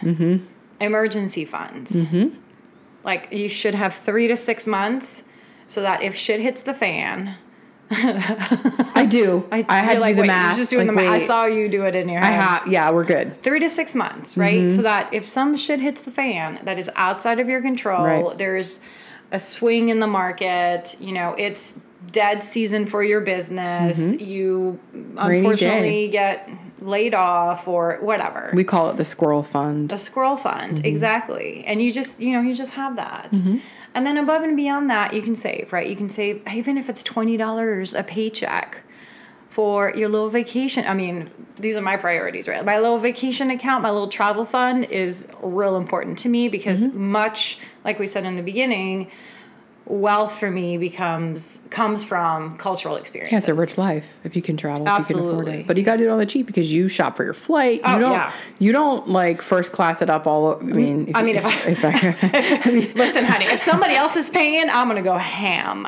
Emergency 0.80 1.44
funds. 1.44 2.02
Like 3.04 3.28
you 3.30 3.48
should 3.48 3.74
have 3.76 3.94
three 3.94 4.26
to 4.26 4.36
six 4.36 4.66
months, 4.66 5.24
so 5.68 5.82
that 5.82 6.02
if 6.02 6.16
shit 6.16 6.40
hits 6.40 6.62
the 6.62 6.74
fan, 6.74 7.36
I 7.90 9.06
do. 9.08 9.46
I, 9.52 9.64
had 9.80 9.94
to 9.94 10.00
like, 10.00 10.12
do 10.12 10.16
the 10.16 10.20
wait, 10.22 10.26
math. 10.28 10.56
Just 10.56 10.70
doing 10.70 10.86
like, 10.86 10.96
the 10.96 11.02
math. 11.02 11.22
I 11.22 11.26
saw 11.26 11.44
you 11.46 11.68
do 11.68 11.84
it 11.84 11.94
in 11.94 12.08
your 12.08 12.20
head. 12.20 12.32
I 12.32 12.36
ha- 12.36 12.64
yeah, 12.68 12.90
we're 12.90 13.04
good. 13.04 13.40
three 13.42 13.60
to 13.60 13.68
six 13.70 13.94
months, 13.94 14.36
right? 14.36 14.58
Mm-hmm. 14.58 14.70
So 14.76 14.82
that 14.82 15.12
if 15.12 15.24
some 15.24 15.56
shit 15.56 15.80
hits 15.80 16.00
the 16.02 16.10
fan 16.10 16.60
that 16.64 16.78
is 16.78 16.90
outside 16.96 17.40
of 17.40 17.48
your 17.48 17.60
control, 17.62 18.04
Right. 18.04 18.38
there's 18.38 18.80
a 19.32 19.38
swing 19.38 19.88
in 19.88 20.00
the 20.00 20.06
market, 20.06 20.96
you 21.00 21.12
know, 21.12 21.34
it's 21.38 21.78
dead 22.12 22.42
season 22.42 22.86
for 22.86 23.02
your 23.02 23.20
business, 23.20 24.00
mm-hmm. 24.14 24.24
you 24.24 24.80
unfortunately 25.16 26.08
get 26.08 26.48
laid 26.80 27.14
off 27.14 27.68
or 27.68 27.98
whatever. 28.00 28.50
We 28.54 28.64
call 28.64 28.90
it 28.90 28.96
the 28.96 29.04
squirrel 29.04 29.42
fund. 29.42 29.90
The 29.90 29.96
squirrel 29.98 30.36
fund, 30.36 30.78
Mm-hmm. 30.78 30.86
exactly. 30.86 31.64
And 31.66 31.80
you 31.82 31.92
just, 31.92 32.20
you 32.20 32.32
know, 32.32 32.40
you 32.40 32.54
just 32.54 32.72
have 32.72 32.96
that. 32.96 33.30
Mm-hmm. 33.32 33.58
And 33.94 34.06
then 34.06 34.16
above 34.16 34.42
and 34.42 34.56
beyond 34.56 34.88
that, 34.90 35.12
you 35.12 35.22
can 35.22 35.34
save, 35.34 35.72
right? 35.72 35.88
You 35.88 35.96
can 35.96 36.08
save 36.08 36.42
even 36.52 36.78
if 36.78 36.88
it's 36.88 37.02
$20 37.02 37.98
a 37.98 38.02
paycheck 38.02 38.82
for 39.48 39.92
your 39.96 40.08
little 40.08 40.30
vacation. 40.30 40.86
I 40.86 40.94
mean, 40.94 41.28
these 41.58 41.76
are 41.76 41.82
my 41.82 41.96
priorities, 41.96 42.46
right? 42.46 42.64
My 42.64 42.78
little 42.78 42.98
vacation 42.98 43.50
account, 43.50 43.82
my 43.82 43.90
little 43.90 44.08
travel 44.08 44.44
fund 44.44 44.84
is 44.84 45.26
real 45.42 45.76
important 45.76 46.18
to 46.20 46.28
me 46.28 46.48
because 46.48 46.86
Mm-hmm. 46.86 47.10
much 47.10 47.58
like 47.84 47.98
we 47.98 48.06
said 48.06 48.24
in 48.24 48.36
the 48.36 48.42
beginning, 48.42 49.10
wealth 49.90 50.38
for 50.38 50.50
me 50.50 50.78
becomes 50.78 51.60
comes 51.70 52.04
from 52.04 52.56
cultural 52.56 52.96
experience. 52.96 53.32
Yeah, 53.32 53.38
it's 53.38 53.48
a 53.48 53.54
rich 53.54 53.76
life 53.76 54.14
if 54.24 54.36
you 54.36 54.42
can 54.42 54.56
travel, 54.56 54.86
if 54.86 54.98
you 54.98 55.04
can 55.14 55.18
afford 55.24 55.34
Absolutely. 55.48 55.52
it. 55.60 55.66
But 55.66 55.76
you 55.76 55.82
got 55.82 55.92
to 55.92 55.98
do 55.98 56.04
it 56.08 56.10
on 56.10 56.18
the 56.18 56.26
cheap 56.26 56.46
because 56.46 56.72
you 56.72 56.88
shop 56.88 57.16
for 57.16 57.24
your 57.24 57.34
flight. 57.34 57.80
Oh, 57.84 57.94
you 57.94 58.00
don't. 58.00 58.12
yeah. 58.12 58.32
You 58.58 58.72
don't 58.72 59.08
like 59.08 59.42
first 59.42 59.72
class 59.72 60.00
it 60.02 60.08
up 60.08 60.26
all. 60.26 60.56
I 60.58 60.62
mean, 60.62 61.06
mm, 61.06 61.10
if, 61.10 61.16
I 61.16 61.22
mean, 61.22 61.36
if, 61.36 61.44
if 61.68 61.84
I- 61.84 61.90
if 61.90 62.64
I, 62.64 62.70
I 62.70 62.72
mean, 62.72 62.92
Listen, 62.94 63.24
honey, 63.24 63.46
if 63.46 63.58
somebody 63.58 63.94
else 63.94 64.16
is 64.16 64.30
paying, 64.30 64.68
I'm 64.70 64.86
gonna 64.88 65.02
go 65.02 65.16
ham. 65.18 65.86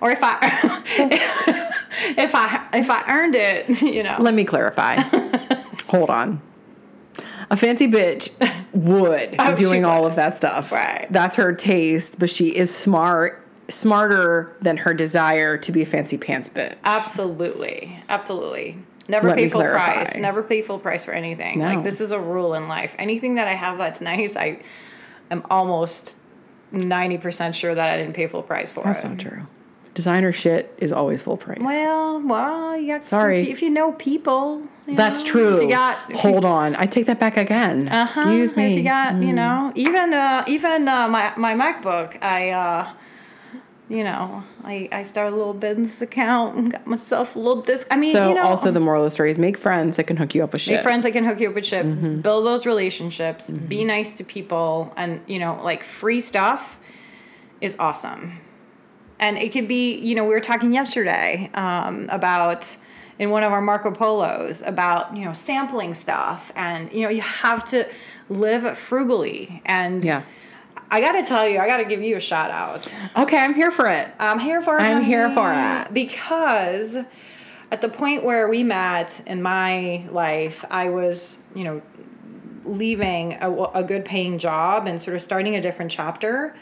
Or 0.00 0.10
if 0.10 0.20
I 0.22 0.38
if 2.18 2.34
I 2.34 2.66
if 2.74 2.90
I 2.90 3.04
earned 3.08 3.34
it, 3.34 3.80
you 3.82 4.02
know. 4.02 4.16
let 4.20 4.34
me 4.34 4.44
clarify. 4.44 4.96
Hold 5.88 6.10
on. 6.10 6.40
A 7.50 7.56
fancy 7.56 7.86
bitch 7.88 8.30
would 8.72 9.36
Oh, 9.38 9.56
she 9.56 9.62
doing 9.64 9.84
all 9.84 10.02
would. 10.02 10.10
of 10.10 10.16
that 10.16 10.36
stuff. 10.36 10.70
Right. 10.72 11.06
That's 11.10 11.36
her 11.36 11.52
taste, 11.54 12.18
but 12.18 12.28
she 12.30 12.54
is 12.54 12.74
smart, 12.74 13.42
smarter 13.68 14.54
than 14.60 14.76
her 14.78 14.92
desire 14.94 15.56
to 15.58 15.72
be 15.72 15.82
a 15.82 15.86
fancy 15.86 16.18
pants 16.18 16.50
bitch. 16.50 16.76
Absolutely. 16.84 17.98
Absolutely. 18.08 18.76
Never 19.08 19.28
Let 19.28 19.38
pay 19.38 19.48
full 19.48 19.62
clarify. 19.62 19.94
price. 19.94 20.16
Never 20.16 20.42
pay 20.42 20.60
full 20.60 20.78
price 20.78 21.04
for 21.04 21.12
anything. 21.12 21.58
No. 21.58 21.66
Like 21.66 21.82
this 21.84 22.00
is 22.02 22.12
a 22.12 22.20
rule 22.20 22.52
in 22.54 22.68
life. 22.68 22.94
Anything 22.98 23.36
that 23.36 23.48
I 23.48 23.54
have 23.54 23.78
that's 23.78 24.02
nice, 24.02 24.36
I 24.36 24.60
am 25.30 25.42
almost 25.50 26.16
ninety 26.70 27.16
percent 27.16 27.54
sure 27.54 27.74
that 27.74 27.88
I 27.90 27.96
didn't 27.96 28.12
pay 28.14 28.26
full 28.26 28.42
price 28.42 28.70
for 28.70 28.84
That's 28.84 29.00
it. 29.02 29.08
not 29.08 29.18
true. 29.18 29.46
Designer 29.98 30.30
shit 30.30 30.72
is 30.78 30.92
always 30.92 31.22
full 31.22 31.36
price. 31.36 31.58
Well, 31.60 32.20
well, 32.20 32.80
you 32.80 32.86
got 32.86 33.04
Sorry. 33.04 33.40
If 33.40 33.46
you, 33.46 33.52
if 33.52 33.62
you 33.62 33.70
know 33.70 33.90
people, 33.94 34.62
you 34.86 34.94
That's 34.94 35.24
know, 35.24 35.30
true. 35.32 35.62
You 35.62 35.68
got, 35.70 35.98
if 36.08 36.22
you 36.22 36.30
Hold 36.30 36.44
on. 36.44 36.76
I 36.76 36.86
take 36.86 37.06
that 37.06 37.18
back 37.18 37.36
again. 37.36 37.88
Uh-huh. 37.88 38.20
Excuse 38.20 38.54
me. 38.56 38.62
Mm. 38.62 38.70
If 38.70 38.76
you 38.78 38.84
got, 38.84 39.14
you 39.24 39.32
know, 39.32 39.72
even 39.74 40.14
uh, 40.14 40.44
even 40.46 40.86
uh, 40.86 41.08
my 41.08 41.32
my 41.36 41.54
MacBook, 41.54 42.22
I, 42.22 42.50
uh, 42.50 42.92
you 43.88 44.04
know, 44.04 44.44
I 44.62 44.88
I 44.92 45.02
started 45.02 45.34
a 45.34 45.36
little 45.36 45.52
business 45.52 46.00
account 46.00 46.56
and 46.56 46.70
got 46.70 46.86
myself 46.86 47.34
a 47.34 47.40
little 47.40 47.60
disc. 47.60 47.88
I 47.90 47.96
mean, 47.96 48.14
so 48.14 48.28
you 48.28 48.36
know, 48.36 48.44
also 48.44 48.70
the 48.70 48.78
moral 48.78 49.02
of 49.02 49.06
the 49.06 49.10
story 49.10 49.32
is 49.32 49.36
make 49.38 49.58
friends 49.58 49.96
that 49.96 50.04
can 50.04 50.16
hook 50.16 50.32
you 50.32 50.44
up 50.44 50.52
with 50.52 50.62
shit. 50.62 50.74
make 50.74 50.84
friends 50.84 51.02
that 51.02 51.10
can 51.10 51.24
hook 51.24 51.40
you 51.40 51.48
up 51.48 51.56
with 51.56 51.66
shit, 51.66 51.84
Mm-hmm. 51.84 52.20
build 52.20 52.46
those 52.46 52.66
relationships, 52.66 53.50
be 53.50 53.82
nice 53.82 54.16
to 54.18 54.22
people, 54.22 54.92
and 54.96 55.20
you 55.26 55.40
know, 55.40 55.60
like 55.64 55.82
free 55.82 56.20
stuff 56.20 56.78
is 57.60 57.74
awesome. 57.80 58.42
And 59.20 59.36
it 59.38 59.52
could 59.52 59.68
be, 59.68 59.98
you 59.98 60.14
know, 60.14 60.24
we 60.24 60.30
were 60.30 60.40
talking 60.40 60.72
yesterday 60.72 61.50
um, 61.54 62.08
about 62.10 62.76
in 63.18 63.30
one 63.30 63.42
of 63.42 63.52
our 63.52 63.60
Marco 63.60 63.90
Polos 63.90 64.62
about, 64.62 65.16
you 65.16 65.24
know, 65.24 65.32
sampling 65.32 65.94
stuff. 65.94 66.52
And, 66.54 66.92
you 66.92 67.02
know, 67.02 67.08
you 67.08 67.22
have 67.22 67.64
to 67.66 67.88
live 68.28 68.78
frugally. 68.78 69.62
And 69.64 70.04
Yeah. 70.04 70.22
I 70.90 71.00
got 71.02 71.12
to 71.12 71.22
tell 71.22 71.46
you, 71.46 71.58
I 71.58 71.66
got 71.66 71.78
to 71.78 71.84
give 71.84 72.02
you 72.02 72.16
a 72.16 72.20
shout 72.20 72.50
out. 72.50 72.96
Okay, 73.18 73.36
I'm 73.36 73.52
here 73.52 73.70
for 73.70 73.88
it. 73.88 74.08
I'm 74.18 74.38
here 74.38 74.62
for 74.62 74.78
it. 74.78 74.82
I'm 74.82 75.02
here 75.02 75.30
for 75.34 75.52
it. 75.52 75.92
Because 75.92 76.96
at 77.70 77.82
the 77.82 77.88
point 77.90 78.24
where 78.24 78.48
we 78.48 78.62
met 78.62 79.20
in 79.26 79.42
my 79.42 80.06
life, 80.10 80.64
I 80.70 80.88
was, 80.88 81.40
you 81.54 81.64
know, 81.64 81.82
leaving 82.64 83.34
a, 83.34 83.50
a 83.74 83.82
good 83.82 84.04
paying 84.04 84.38
job 84.38 84.86
and 84.86 85.00
sort 85.00 85.14
of 85.14 85.20
starting 85.20 85.56
a 85.56 85.60
different 85.60 85.90
chapter. 85.90 86.56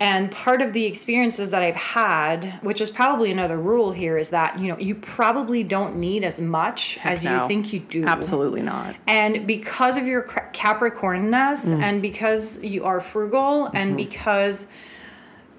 And 0.00 0.30
part 0.30 0.62
of 0.62 0.72
the 0.72 0.84
experiences 0.84 1.50
that 1.50 1.62
I've 1.62 1.74
had, 1.74 2.60
which 2.62 2.80
is 2.80 2.88
probably 2.88 3.32
another 3.32 3.58
rule 3.58 3.90
here, 3.90 4.16
is 4.16 4.28
that, 4.28 4.58
you 4.58 4.68
know, 4.68 4.78
you 4.78 4.94
probably 4.94 5.64
don't 5.64 5.96
need 5.96 6.22
as 6.22 6.40
much 6.40 6.98
as 7.02 7.24
no. 7.24 7.42
you 7.42 7.48
think 7.48 7.72
you 7.72 7.80
do. 7.80 8.04
Absolutely 8.04 8.62
not. 8.62 8.94
And 9.08 9.46
because 9.46 9.96
of 9.96 10.06
your 10.06 10.22
Capricornness, 10.22 11.72
Mm. 11.72 11.82
and 11.82 12.02
because 12.02 12.62
you 12.62 12.84
are 12.84 13.00
frugal, 13.00 13.70
and 13.74 13.96
because 13.96 14.68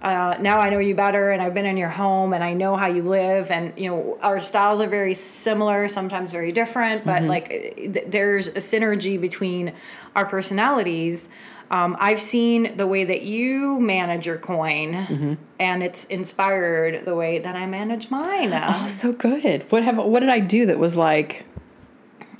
uh, 0.01 0.38
now 0.39 0.60
I 0.60 0.69
know 0.69 0.79
you 0.79 0.96
better, 0.96 1.31
and 1.31 1.41
I've 1.41 1.53
been 1.53 1.65
in 1.65 1.75
your 1.75 1.89
home, 1.89 2.31
and 2.34 2.41
I 2.41 2.53
know 2.53 2.77
how 2.77 2.88
you 2.88 3.03
live, 3.03 3.51
and 3.51 3.74
you 3.77 3.89
know 3.89 4.17
our 4.22 4.39
styles 4.39 4.79
are 4.79 4.88
very 4.88 5.13
similar, 5.13 5.89
sometimes 5.89 6.31
very 6.31 6.53
different, 6.53 7.03
but 7.03 7.24
like 7.24 7.50
th- 7.50 8.05
there's 8.08 8.48
a 8.48 8.62
synergy 8.62 9.19
between 9.19 9.74
our 10.15 10.25
personalities. 10.25 11.27
Um, 11.72 11.96
I've 12.00 12.20
seen 12.20 12.78
the 12.78 12.88
way 12.88 13.04
that 13.04 13.22
you 13.22 13.80
manage 13.80 14.26
your 14.26 14.38
coin, 14.38 14.94
mm-hmm. 14.94 15.34
and 15.60 15.84
it's 15.84 16.06
inspired 16.06 17.06
the 17.06 17.14
way 17.14 17.40
that 17.40 17.56
I 17.56 17.68
manage 17.68 18.10
mine. 18.10 18.52
Oh, 18.54 18.88
so 18.88 19.12
good. 19.12 19.72
What 19.72 19.84
have 19.84 19.98
what 19.98 20.22
did 20.22 20.30
I 20.30 20.40
do 20.40 20.66
that 20.66 20.80
was 20.80 20.96
like 20.96 21.46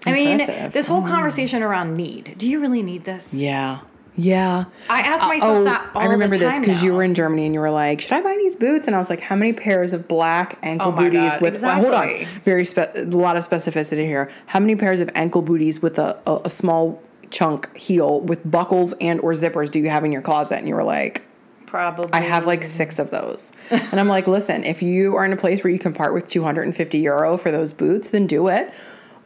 I 0.06 0.14
mean, 0.14 0.38
this 0.72 0.88
whole 0.88 1.02
hmm. 1.02 1.08
conversation 1.08 1.64
around 1.64 1.96
need. 1.96 2.36
Do 2.38 2.50
you 2.50 2.60
really 2.60 2.84
need 2.84 3.04
this? 3.04 3.34
Yeah. 3.34 3.80
Yeah. 4.16 4.66
I 4.90 5.02
asked 5.02 5.26
uh, 5.26 5.30
myself 5.30 5.58
oh, 5.60 5.64
that 5.64 5.92
all 5.96 6.02
Oh, 6.02 6.06
I 6.06 6.10
remember 6.10 6.36
this 6.38 6.60
because 6.60 6.84
you 6.84 6.94
were 6.94 7.04
in 7.04 7.14
Germany 7.14 7.46
and 7.46 7.54
you 7.54 7.62
were 7.62 7.70
like, 7.70 8.02
"Should 8.02 8.14
I 8.14 8.22
buy 8.22 8.36
these 8.38 8.56
boots?" 8.56 8.88
And 8.88 8.96
I 8.96 9.00
was 9.00 9.10
like, 9.10 9.22
"How 9.22 9.36
many 9.36 9.54
pairs 9.54 9.94
of 9.94 10.10
black 10.10 10.58
ankle 10.62 10.90
Oh 10.90 10.92
booties 10.92 11.34
God, 11.34 11.42
with?" 11.42 11.62
well, 11.62 11.76
hold 11.76 11.94
on, 11.94 12.26
very 12.44 12.66
spe- 12.66 12.96
a 12.96 13.06
lot 13.06 13.38
of 13.38 13.48
specificity 13.48 14.06
here. 14.06 14.30
How 14.48 14.60
many 14.60 14.76
pairs 14.76 15.00
of 15.00 15.10
ankle 15.16 15.42
booties 15.42 15.82
with 15.82 15.98
a, 15.98 16.20
a, 16.28 16.42
a 16.46 16.50
small 16.50 17.02
chunk 17.32 17.76
heel 17.78 18.22
with 18.22 18.50
buckles 18.50 18.94
and 19.02 19.20
or 19.22 19.34
zippers 19.34 19.70
do 19.72 19.80
you 19.80 19.90
have 19.90 20.04
in 20.06 20.12
your 20.12 20.22
closet? 20.22 20.58
And 20.58 20.68
you 20.68 20.76
were 20.76 20.84
like, 20.84 21.24
Probably. 21.66 22.10
I 22.14 22.22
have 22.22 22.48
like 22.48 22.64
six 22.64 22.98
of 22.98 23.12
those. 23.12 23.52
and 23.70 24.00
I'm 24.00 24.08
like, 24.08 24.26
listen, 24.26 24.64
if 24.64 24.82
you 24.82 25.16
are 25.16 25.24
in 25.24 25.32
a 25.34 25.38
place 25.38 25.64
where 25.64 25.72
you 25.72 25.78
can 25.78 25.94
part 25.94 26.16
with 26.16 26.28
250 26.28 26.98
euro 26.98 27.38
for 27.38 27.52
those 27.52 27.74
boots, 27.74 28.08
then 28.08 28.26
do 28.26 28.48
it. 28.48 28.74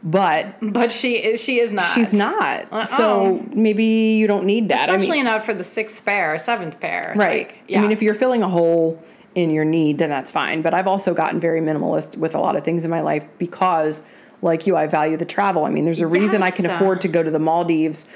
But 0.02 0.56
But 0.60 0.92
she 0.92 1.14
is. 1.14 1.42
She 1.42 1.58
is 1.58 1.72
not. 1.72 1.86
she's 1.94 2.12
not. 2.12 2.70
Uh-uh. 2.70 2.84
So 2.84 3.46
maybe 3.54 3.84
you 3.84 4.26
don't 4.26 4.44
need 4.44 4.68
that. 4.68 4.90
I 4.90 4.96
Especially 4.96 5.16
mean, 5.16 5.24
not 5.24 5.42
for 5.42 5.54
the 5.54 5.64
sixth 5.64 6.04
pair, 6.04 6.34
or 6.34 6.38
seventh 6.38 6.78
pair. 6.78 7.14
right. 7.16 7.48
Like, 7.48 7.74
I 7.74 7.80
mean, 7.80 7.90
if 7.90 8.02
you're 8.02 8.14
filling 8.14 8.42
a 8.42 8.48
hole 8.48 9.02
in 9.34 9.48
your 9.48 9.64
need, 9.64 9.96
then 9.96 10.10
that's 10.10 10.30
fine. 10.30 10.60
But 10.60 10.74
I've 10.74 10.86
also 10.86 11.14
gotten 11.14 11.40
very 11.40 11.62
minimalist 11.62 12.18
with 12.18 12.34
a 12.34 12.38
lot 12.38 12.54
of 12.56 12.64
things 12.64 12.84
in 12.84 12.90
my 12.90 13.00
life 13.00 13.26
because, 13.38 14.02
like 14.44 14.66
you, 14.66 14.76
I 14.76 14.86
value 14.86 15.16
the 15.16 15.24
travel. 15.24 15.64
I 15.64 15.70
mean, 15.70 15.84
there's 15.84 16.00
a 16.00 16.06
reason 16.06 16.42
I 16.42 16.50
can 16.50 16.66
afford 16.66 17.00
to 17.00 17.08
uh, 17.08 17.12
go 17.12 17.22
to 17.22 17.30
the 17.30 17.38
Maldives 17.38 18.06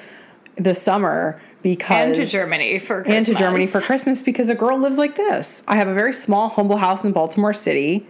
this 0.56 0.80
summer 0.80 1.40
because 1.62 1.96
and 1.96 2.14
to 2.14 2.26
Germany 2.26 2.78
for 2.78 3.02
Christmas. 3.02 3.16
and 3.16 3.26
to 3.26 3.34
Germany 3.34 3.66
for 3.66 3.80
Christmas 3.80 4.22
because 4.22 4.48
a 4.48 4.54
girl 4.54 4.78
lives 4.78 4.98
like 4.98 5.16
this. 5.16 5.64
I 5.66 5.76
have 5.76 5.88
a 5.88 5.94
very 5.94 6.12
small, 6.12 6.48
humble 6.50 6.76
house 6.76 7.02
in 7.02 7.12
Baltimore 7.12 7.54
City. 7.54 8.06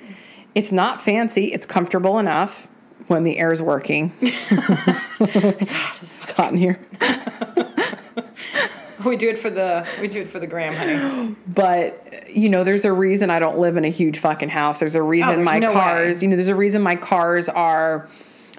It's 0.55 0.73
not 0.73 1.01
fancy. 1.01 1.47
It's 1.47 1.65
comfortable 1.65 2.19
enough 2.19 2.69
when 3.07 3.25
the 3.25 3.39
air's 3.39 3.63
working. 3.63 4.13
It's 5.21 5.73
hot. 5.73 6.01
It's 6.23 6.31
hot 6.31 6.53
in 6.53 6.59
here. 6.59 6.79
We 9.05 9.17
do 9.17 9.29
it 9.29 9.39
for 9.39 9.51
the. 9.51 9.87
We 10.01 10.09
do 10.09 10.21
it 10.21 10.29
for 10.29 10.41
the 10.41 10.47
gram, 10.47 10.75
honey. 10.75 11.37
But 11.47 12.29
you 12.31 12.49
know, 12.49 12.65
there's 12.65 12.85
a 12.85 12.93
reason 12.93 13.31
I 13.31 13.39
don't 13.39 13.59
live 13.59 13.77
in 13.77 13.85
a 13.85 13.91
huge 13.91 14.19
fucking 14.19 14.49
house. 14.49 14.81
There's 14.81 14.95
a 14.95 15.03
reason 15.03 15.29
Oh, 15.31 15.35
there's 15.37 15.45
my 15.45 15.59
no 15.59 15.73
cars. 15.73 16.19
way. 16.19 16.23
You 16.23 16.29
know, 16.29 16.37
there's 16.37 16.49
a 16.49 16.55
reason 16.55 16.83
my 16.83 16.97
cars 16.97 17.49
are. 17.49 18.09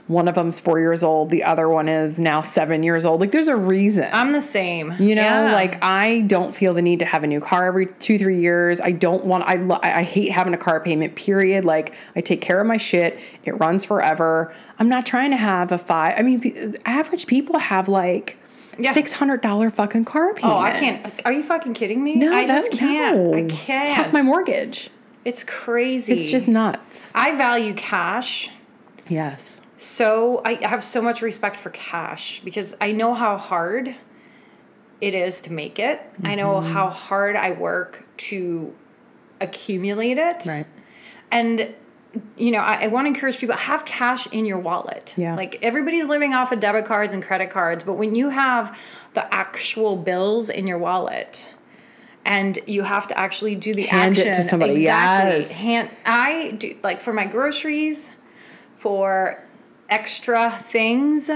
One 0.08 0.28
of 0.28 0.34
them's 0.34 0.60
four 0.60 0.80
years 0.80 1.04
old. 1.04 1.30
The 1.30 1.44
other 1.44 1.70
one 1.70 1.88
is 1.88 2.18
now 2.18 2.42
seven 2.42 2.82
years 2.82 3.06
old. 3.06 3.22
Like, 3.22 3.30
there's 3.30 3.48
a 3.48 3.56
reason. 3.56 4.08
I'm 4.12 4.32
the 4.32 4.42
same. 4.42 4.96
You 4.98 5.14
know, 5.14 5.22
Yeah. 5.22 5.54
like 5.54 5.78
I 5.84 6.22
don't 6.22 6.56
feel 6.56 6.74
the 6.74 6.82
need 6.82 6.98
to 6.98 7.06
have 7.06 7.24
a 7.24 7.28
new 7.28 7.40
car 7.40 7.68
every 7.68 7.86
two, 7.86 8.18
three 8.18 8.40
years. 8.40 8.82
I 8.82 8.92
don't 8.92 9.24
want. 9.26 9.44
I 9.44 9.58
lo- 9.58 9.78
I 9.84 10.02
hate 10.02 10.32
having 10.32 10.56
a 10.56 10.58
car 10.58 10.80
payment. 10.80 11.14
Period. 11.14 11.64
Like 11.64 11.94
I 12.16 12.22
take 12.22 12.42
care 12.42 12.60
of 12.60 12.66
my 12.66 12.78
shit. 12.78 13.20
It 13.46 13.52
runs 13.60 13.86
forever. 13.86 14.52
I'm 14.80 14.90
not 14.90 15.06
trying 15.06 15.30
to 15.30 15.38
have 15.38 15.72
a 15.72 15.78
five. 15.78 16.16
I 16.18 16.24
mean, 16.24 16.76
average 16.86 17.28
people 17.28 17.60
have 17.60 17.88
like 17.88 18.36
Yeah. 18.78 18.92
Six 18.92 19.14
hundred 19.14 19.42
dollar 19.42 19.70
fucking 19.70 20.06
car 20.06 20.34
payment. 20.34 20.54
Oh, 20.54 20.58
I 20.60 20.72
can't. 20.72 21.22
Are 21.26 21.34
you 21.34 21.44
fucking 21.44 21.74
kidding 21.74 22.04
me? 22.04 22.16
No, 22.16 22.34
I 22.34 22.46
just 22.48 22.72
can't. 22.72 23.18
no. 23.18 23.34
I 23.34 23.44
can't. 23.44 23.90
half 23.90 24.14
my 24.14 24.22
mortgage. 24.22 24.90
It's 25.26 25.44
crazy. 25.44 26.14
It's 26.14 26.30
just 26.32 26.48
nuts. 26.48 27.12
I 27.14 27.36
value 27.36 27.74
cash. 27.74 28.50
Yes. 29.08 29.60
So 29.78 30.42
I 30.46 30.54
have 30.66 30.84
so 30.84 31.02
much 31.02 31.22
respect 31.22 31.58
for 31.60 31.70
cash 31.72 32.42
because 32.46 32.76
I 32.80 32.92
know 32.94 33.14
how 33.14 33.38
hard 33.38 33.96
it 35.02 35.14
is 35.14 35.42
to 35.42 35.54
make 35.54 35.80
it. 35.80 36.02
I 36.24 36.36
know 36.36 36.56
Mm-hmm. 36.56 36.74
how 36.74 36.90
hard 36.90 37.36
I 37.36 37.52
work 37.52 38.06
to 38.18 38.74
accumulate 39.42 40.18
it. 40.18 40.46
Right. 40.46 40.66
And 41.32 41.74
you 42.38 42.52
know, 42.52 42.60
I, 42.60 42.86
I 42.86 42.88
want 42.88 43.06
to 43.06 43.10
encourage 43.10 43.38
people 43.38 43.56
have 43.56 43.86
cash 43.86 44.28
in 44.28 44.46
your 44.46 44.60
wallet. 44.60 45.14
Yeah. 45.18 45.36
Like 45.36 45.60
everybody's 45.62 46.08
living 46.08 46.34
off 46.34 46.52
of 46.52 46.60
debit 46.60 46.86
cards 46.86 47.14
and 47.14 47.22
credit 47.22 47.50
cards, 47.50 47.84
but 47.84 47.94
when 47.94 48.16
you 48.16 48.30
have 48.30 48.78
the 49.14 49.32
actual 49.34 49.96
bills 49.96 50.50
in 50.50 50.68
your 50.68 50.78
wallet 50.78 51.54
and 52.26 52.60
you 52.66 52.84
have 52.84 53.08
to 53.08 53.18
actually 53.18 53.56
do 53.56 53.74
the 53.74 53.84
Hand 53.84 54.18
it 54.18 54.34
to 54.34 54.44
somebody, 54.44 54.74
exactly. 54.74 55.38
yes. 55.38 55.58
Hand 55.58 55.90
I 56.06 56.52
do 56.52 56.78
like 56.84 57.02
for 57.02 57.14
my 57.14 57.26
groceries, 57.26 58.12
for 58.76 59.44
extra 59.90 60.52
things. 60.52 61.30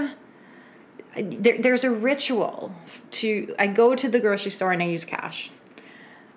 There, 1.15 1.57
there's 1.59 1.83
a 1.83 1.91
ritual 1.91 2.73
to 3.11 3.53
I 3.59 3.67
go 3.67 3.95
to 3.95 4.09
the 4.09 4.19
grocery 4.19 4.51
store 4.51 4.71
and 4.71 4.81
I 4.81 4.87
use 4.87 5.05
cash. 5.05 5.51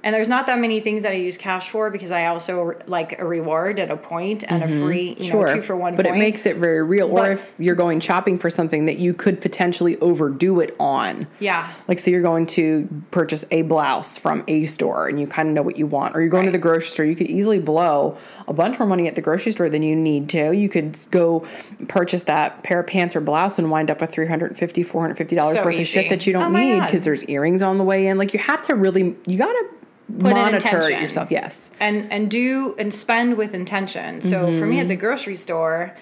And 0.06 0.14
there's 0.14 0.28
not 0.28 0.46
that 0.46 0.60
many 0.60 0.78
things 0.78 1.02
that 1.02 1.10
I 1.10 1.16
use 1.16 1.36
cash 1.36 1.68
for 1.68 1.90
because 1.90 2.12
I 2.12 2.26
also 2.26 2.78
like 2.86 3.18
a 3.18 3.25
reward 3.26 3.80
at 3.80 3.90
a 3.90 3.96
point 3.96 4.44
and 4.48 4.62
a 4.62 4.68
free, 4.68 5.16
you 5.18 5.32
know, 5.32 5.44
two 5.46 5.60
for 5.62 5.75
one 5.75 5.94
Mm-hmm. 5.94 5.96
But 5.96 6.06
point. 6.06 6.16
it 6.16 6.18
makes 6.20 6.46
it 6.46 6.58
very 6.58 6.80
real. 6.80 7.10
or 7.10 7.32
if 7.32 7.52
you're 7.58 7.75
going 7.75 7.98
shopping 7.98 8.38
for 8.38 8.48
something 8.48 8.86
that 8.86 8.98
you 9.00 9.12
could 9.12 9.40
potentially 9.40 9.96
overdo 9.98 10.60
it 10.60 10.76
on. 10.78 11.26
yeah. 11.40 11.72
Like, 11.88 11.98
so 11.98 12.12
you're 12.12 12.22
going 12.22 12.46
to 12.46 12.88
purchase 13.10 13.44
a 13.50 13.62
blouse 13.62 14.16
from 14.16 14.44
a 14.46 14.66
store 14.66 15.08
and 15.08 15.18
you 15.18 15.26
kind 15.26 15.48
of 15.48 15.56
know 15.56 15.62
what 15.62 15.76
you 15.76 15.88
want, 15.88 16.14
or 16.14 16.20
you're 16.20 16.30
going 16.30 16.46
to 16.46 16.52
the 16.52 16.58
grocery 16.58 16.90
store, 16.90 17.04
you 17.04 17.16
could 17.16 17.26
easily 17.26 17.58
blow 17.58 18.16
a 18.46 18.52
bunch 18.52 18.78
more 18.78 18.86
money 18.86 19.08
at 19.08 19.16
the 19.16 19.22
grocery 19.22 19.50
store 19.50 19.68
than 19.68 19.82
you 19.82 19.96
need 19.96 20.28
to. 20.28 20.52
You 20.52 20.68
could 20.68 20.96
go 21.10 21.44
purchase 21.88 22.22
that 22.22 22.62
pair 22.62 22.78
of 22.78 22.86
pants 22.86 23.16
or 23.16 23.20
blouse 23.20 23.58
and 23.58 23.72
wind 23.72 23.90
up 23.90 24.00
with 24.00 24.12
$350, 24.12 24.54
$450 24.56 25.52
So 25.52 25.64
worth 25.64 25.80
of 25.80 25.84
shit 25.88 26.08
that 26.10 26.28
you 26.28 26.32
don't 26.32 26.54
Oh 26.54 26.60
need 26.60 26.80
because 26.84 27.04
there's 27.04 27.25
earrings 27.25 27.60
on 27.60 27.76
the 27.78 27.84
way 27.84 28.06
in. 28.06 28.18
Like, 28.18 28.32
you 28.32 28.38
have 28.38 28.62
to 28.68 28.76
really, 28.76 29.16
you 29.26 29.36
got 29.36 29.50
to 29.52 29.66
Put 30.06 30.30
in 30.30 30.36
monitor 30.36 30.76
intention. 30.76 31.02
yourself. 31.02 31.30
Yes. 31.30 31.72
and 31.80 32.10
and 32.12 32.30
do 32.30 32.75
and 32.78 32.94
spend 32.94 33.36
with 33.36 33.54
intention. 33.54 34.20
So 34.20 34.56
for 34.58 34.66
me 34.66 34.78
at 34.78 34.86
the 34.86 34.94
mm-hmm. 34.94 35.00
grocery 35.00 35.34
store, 35.34 35.96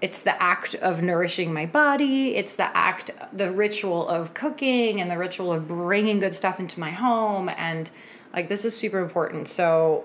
it's 0.00 0.22
the 0.22 0.40
act 0.40 0.74
of 0.76 1.02
nourishing 1.02 1.52
my 1.52 1.66
body. 1.66 2.36
It's 2.36 2.54
the 2.54 2.74
act, 2.76 3.10
the 3.32 3.50
ritual 3.50 4.08
of 4.08 4.32
cooking, 4.32 5.00
and 5.00 5.10
the 5.10 5.18
ritual 5.18 5.52
of 5.52 5.68
bringing 5.68 6.20
good 6.20 6.34
stuff 6.34 6.60
into 6.60 6.80
my 6.80 6.90
home. 6.90 7.48
And 7.50 7.90
like 8.32 8.48
this 8.48 8.64
is 8.64 8.76
super 8.76 8.98
important. 8.98 9.48
So 9.48 10.04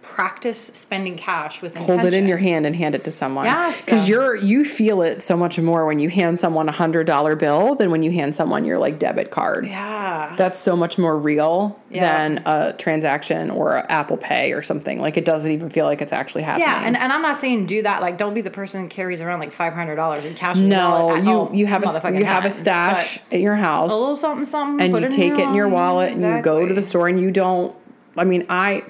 practice 0.00 0.58
spending 0.68 1.16
cash 1.16 1.60
with 1.60 1.76
intention. 1.76 1.98
hold 1.98 2.12
it 2.12 2.16
in 2.16 2.26
your 2.26 2.38
hand 2.38 2.64
and 2.64 2.74
hand 2.74 2.94
it 2.94 3.04
to 3.04 3.10
someone. 3.10 3.44
Yes. 3.44 3.84
because 3.84 4.08
you're 4.08 4.34
you 4.34 4.64
feel 4.64 5.02
it 5.02 5.20
so 5.20 5.36
much 5.36 5.58
more 5.58 5.84
when 5.84 5.98
you 5.98 6.08
hand 6.08 6.40
someone 6.40 6.68
a 6.68 6.72
hundred 6.72 7.06
dollar 7.06 7.36
bill 7.36 7.74
than 7.74 7.90
when 7.90 8.02
you 8.02 8.10
hand 8.10 8.34
someone 8.34 8.64
your 8.64 8.78
like 8.78 8.98
debit 8.98 9.30
card. 9.30 9.66
Yeah. 9.66 10.07
That's 10.36 10.58
so 10.58 10.76
much 10.76 10.98
more 10.98 11.16
real 11.16 11.78
Yeah. 11.90 12.16
than 12.16 12.42
a 12.46 12.72
transaction 12.76 13.50
or 13.50 13.76
a 13.76 13.86
Apple 13.90 14.16
Pay 14.16 14.52
or 14.52 14.62
something. 14.62 15.00
Like 15.00 15.16
it 15.16 15.24
doesn't 15.24 15.50
even 15.50 15.70
feel 15.70 15.84
like 15.84 16.00
it's 16.02 16.12
actually 16.12 16.42
happening. 16.42 16.68
Yeah, 16.68 16.82
and, 16.86 16.96
and 16.96 17.12
I'm 17.12 17.22
not 17.22 17.36
saying 17.36 17.66
do 17.66 17.82
that. 17.82 18.02
Like, 18.02 18.18
don't 18.18 18.34
be 18.34 18.40
the 18.40 18.50
person 18.50 18.82
who 18.82 18.88
carries 18.88 19.20
around 19.20 19.40
like 19.40 19.52
five 19.52 19.72
hundred 19.74 19.96
dollars 19.96 20.24
in 20.24 20.34
cash. 20.34 20.56
no, 20.56 21.14
you 21.16 21.50
you 21.58 21.66
have 21.66 21.82
a 21.84 22.12
you 22.18 22.24
have 22.24 22.44
a 22.44 22.50
stash 22.50 23.18
at 23.32 23.40
your 23.40 23.56
house 23.56 23.90
A 23.90 23.94
little 23.94 24.16
something, 24.16 24.44
something, 24.44 24.84
and 24.84 24.92
put 24.92 25.02
you 25.02 25.08
it 25.08 25.12
take 25.12 25.32
it 25.34 25.48
in 25.48 25.54
your 25.54 25.68
wallet 25.68 26.12
and 26.12 26.20
you 26.20 26.42
go 26.42 26.66
to 26.66 26.74
the 26.74 26.82
store 26.82 27.08
and 27.08 27.20
you 27.20 27.30
don't. 27.30 27.76
I 28.16 28.24
mean, 28.24 28.46
I. 28.48 28.84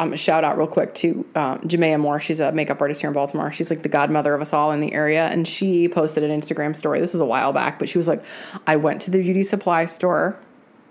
I'm 0.00 0.08
gonna 0.08 0.16
shout 0.16 0.42
out 0.42 0.58
real 0.58 0.66
quick 0.66 0.92
to 0.96 1.24
um, 1.36 1.60
Jamea 1.60 2.00
Moore. 2.00 2.18
She's 2.18 2.40
a 2.40 2.50
makeup 2.50 2.80
artist 2.80 3.00
here 3.00 3.08
in 3.08 3.14
Baltimore. 3.14 3.52
She's 3.52 3.70
like 3.70 3.84
the 3.84 3.88
godmother 3.88 4.34
of 4.34 4.40
us 4.40 4.52
all 4.52 4.72
in 4.72 4.80
the 4.80 4.92
area, 4.92 5.26
and 5.28 5.46
she 5.46 5.86
posted 5.88 6.24
an 6.24 6.32
Instagram 6.40 6.74
story. 6.74 6.98
This 6.98 7.12
was 7.12 7.20
a 7.20 7.24
while 7.24 7.52
back, 7.52 7.78
but 7.78 7.88
she 7.88 7.96
was 7.96 8.08
like, 8.08 8.20
"I 8.66 8.74
went 8.74 9.02
to 9.02 9.12
the 9.12 9.22
beauty 9.22 9.44
supply 9.44 9.84
store, 9.84 10.36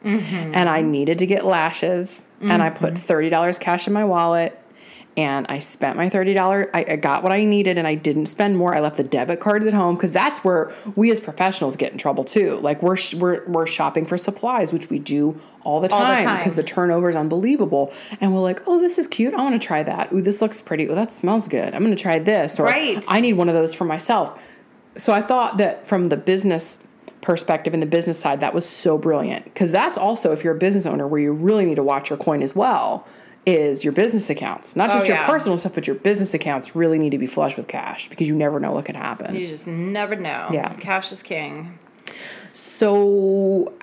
Mm-hmm. 0.04 0.52
and 0.54 0.68
I 0.70 0.82
needed 0.82 1.20
to 1.20 1.26
get 1.26 1.46
lashes, 1.46 2.26
and 2.42 2.62
I 2.62 2.70
put 2.70 2.98
thirty 2.98 3.30
dollars 3.30 3.58
cash 3.58 3.88
in 3.88 3.94
my 3.94 4.04
wallet, 4.04 4.60
and 5.16 5.46
I 5.48 5.60
spent 5.60 5.96
my 5.96 6.10
thirty 6.10 6.34
dollars. 6.34 6.68
I, 6.74 6.86
I 6.90 6.96
got 6.98 7.24
what 7.24 7.32
I 7.32 7.46
needed, 7.46 7.78
and 7.78 7.88
I 7.88 7.96
didn't 7.96 8.26
spend 8.26 8.58
more. 8.58 8.76
I 8.76 8.82
left 8.82 8.98
the 8.98 9.04
debit 9.04 9.40
cards 9.40 9.66
at 9.66 9.74
home 9.74 9.96
because 9.96 10.12
that's 10.12 10.44
where 10.44 10.74
we 10.98 11.10
as 11.12 11.22
professionals 11.22 11.78
get 11.78 11.94
in 11.94 11.98
trouble 11.98 12.26
too. 12.26 12.58
Like 12.58 12.84
we're 12.84 12.98
sh- 12.98 13.14
we're 13.16 13.46
we're 13.48 13.66
shopping 13.66 14.06
for 14.06 14.18
supplies, 14.18 14.74
which 14.74 14.90
we 14.90 15.00
do 15.00 15.40
all 15.64 15.80
the 15.80 15.88
time 15.88 16.38
because 16.40 16.58
the 16.58 16.64
turnover 16.64 17.10
is 17.10 17.16
unbelievable, 17.16 17.94
and 18.20 18.34
we're 18.34 18.42
like, 18.42 18.62
oh, 18.68 18.82
this 18.82 18.98
is 18.98 19.08
cute. 19.08 19.34
I 19.34 19.38
want 19.38 19.54
to 19.62 19.66
try 19.66 19.84
that. 19.84 20.12
Ooh, 20.12 20.22
this 20.22 20.42
looks 20.42 20.62
pretty. 20.62 20.90
Oh, 20.90 20.96
that 20.96 21.14
smells 21.14 21.48
good. 21.48 21.74
I'm 21.74 21.82
going 21.82 21.96
to 21.96 22.02
try 22.02 22.20
this. 22.20 22.60
Or 22.60 22.64
Right. 22.66 23.06
I 23.10 23.22
need 23.22 23.34
one 23.34 23.48
of 23.48 23.56
those 23.56 23.74
for 23.74 23.86
myself. 23.86 24.38
So 24.98 25.14
I 25.14 25.22
thought 25.22 25.58
that 25.60 25.88
from 25.88 26.10
the 26.10 26.18
business 26.18 26.80
perspective 27.24 27.74
and 27.74 27.82
the 27.82 27.88
business 27.88 28.20
side, 28.20 28.42
that 28.42 28.54
was 28.54 28.68
so 28.68 28.98
brilliant 28.98 29.46
because 29.46 29.72
that's 29.72 29.98
also 29.98 30.32
if 30.32 30.44
you're 30.44 30.56
a 30.56 30.60
business 30.60 30.86
owner 30.86 31.08
where 31.08 31.20
you 31.22 31.34
really 31.34 31.66
need 31.66 31.76
to 31.76 31.84
watch 31.84 32.10
your 32.10 32.18
coin 32.18 32.44
as 32.44 32.56
well 32.56 33.08
is 33.46 33.84
your 33.84 33.92
business 33.92 34.30
accounts, 34.30 34.76
not 34.76 34.90
just 34.92 35.06
Oh, 35.06 35.08
your 35.08 35.18
yeah. 35.18 35.26
personal 35.28 35.58
stuff, 35.58 35.74
but 35.74 35.86
your 35.86 35.98
business 35.98 36.34
accounts 36.34 36.76
really 36.76 36.98
need 36.98 37.10
to 37.10 37.18
be 37.18 37.28
flush 37.28 37.58
with 37.58 37.68
cash 37.68 38.08
because 38.08 38.28
you 38.28 38.36
never 38.36 38.60
know 38.60 38.72
what 38.72 38.86
could 38.86 38.96
happen. 38.96 39.36
You 39.36 39.46
just 39.46 39.68
never 39.68 40.16
know. 40.16 40.50
Yeah. 40.52 40.74
cash 40.76 41.12
is 41.12 41.24
king. 41.24 41.78
So 42.54 43.74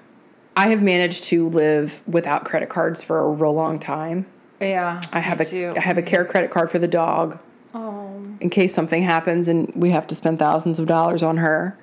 I 0.57 0.68
have 0.68 0.83
managed 0.83 1.24
to 1.24 1.48
live 1.48 2.03
without 2.07 2.44
credit 2.44 2.68
cards 2.68 3.03
for 3.03 3.18
a 3.18 3.29
real 3.29 3.53
long 3.53 3.79
time. 3.79 4.26
Yeah, 4.61 5.00
I 5.12 5.20
have 5.20 5.40
a 5.40 5.44
too. 5.44 5.72
I 5.76 5.81
have 5.81 5.98
a 5.98 6.03
care 6.03 6.24
credit 6.24 6.50
card 6.50 6.70
for 6.70 6.79
the 6.79 6.88
dog 6.88 7.38
oh, 7.74 8.22
in 8.40 8.50
case 8.50 8.74
something 8.74 9.03
happens 9.03 9.48
and 9.48 9.72
we 9.74 9.90
have 9.90 10.07
to 10.09 10.14
spend 10.14 10.38
thousands 10.38 10.79
of 10.79 10.87
dollars 10.87 11.22
on 11.22 11.38
her 11.38 11.79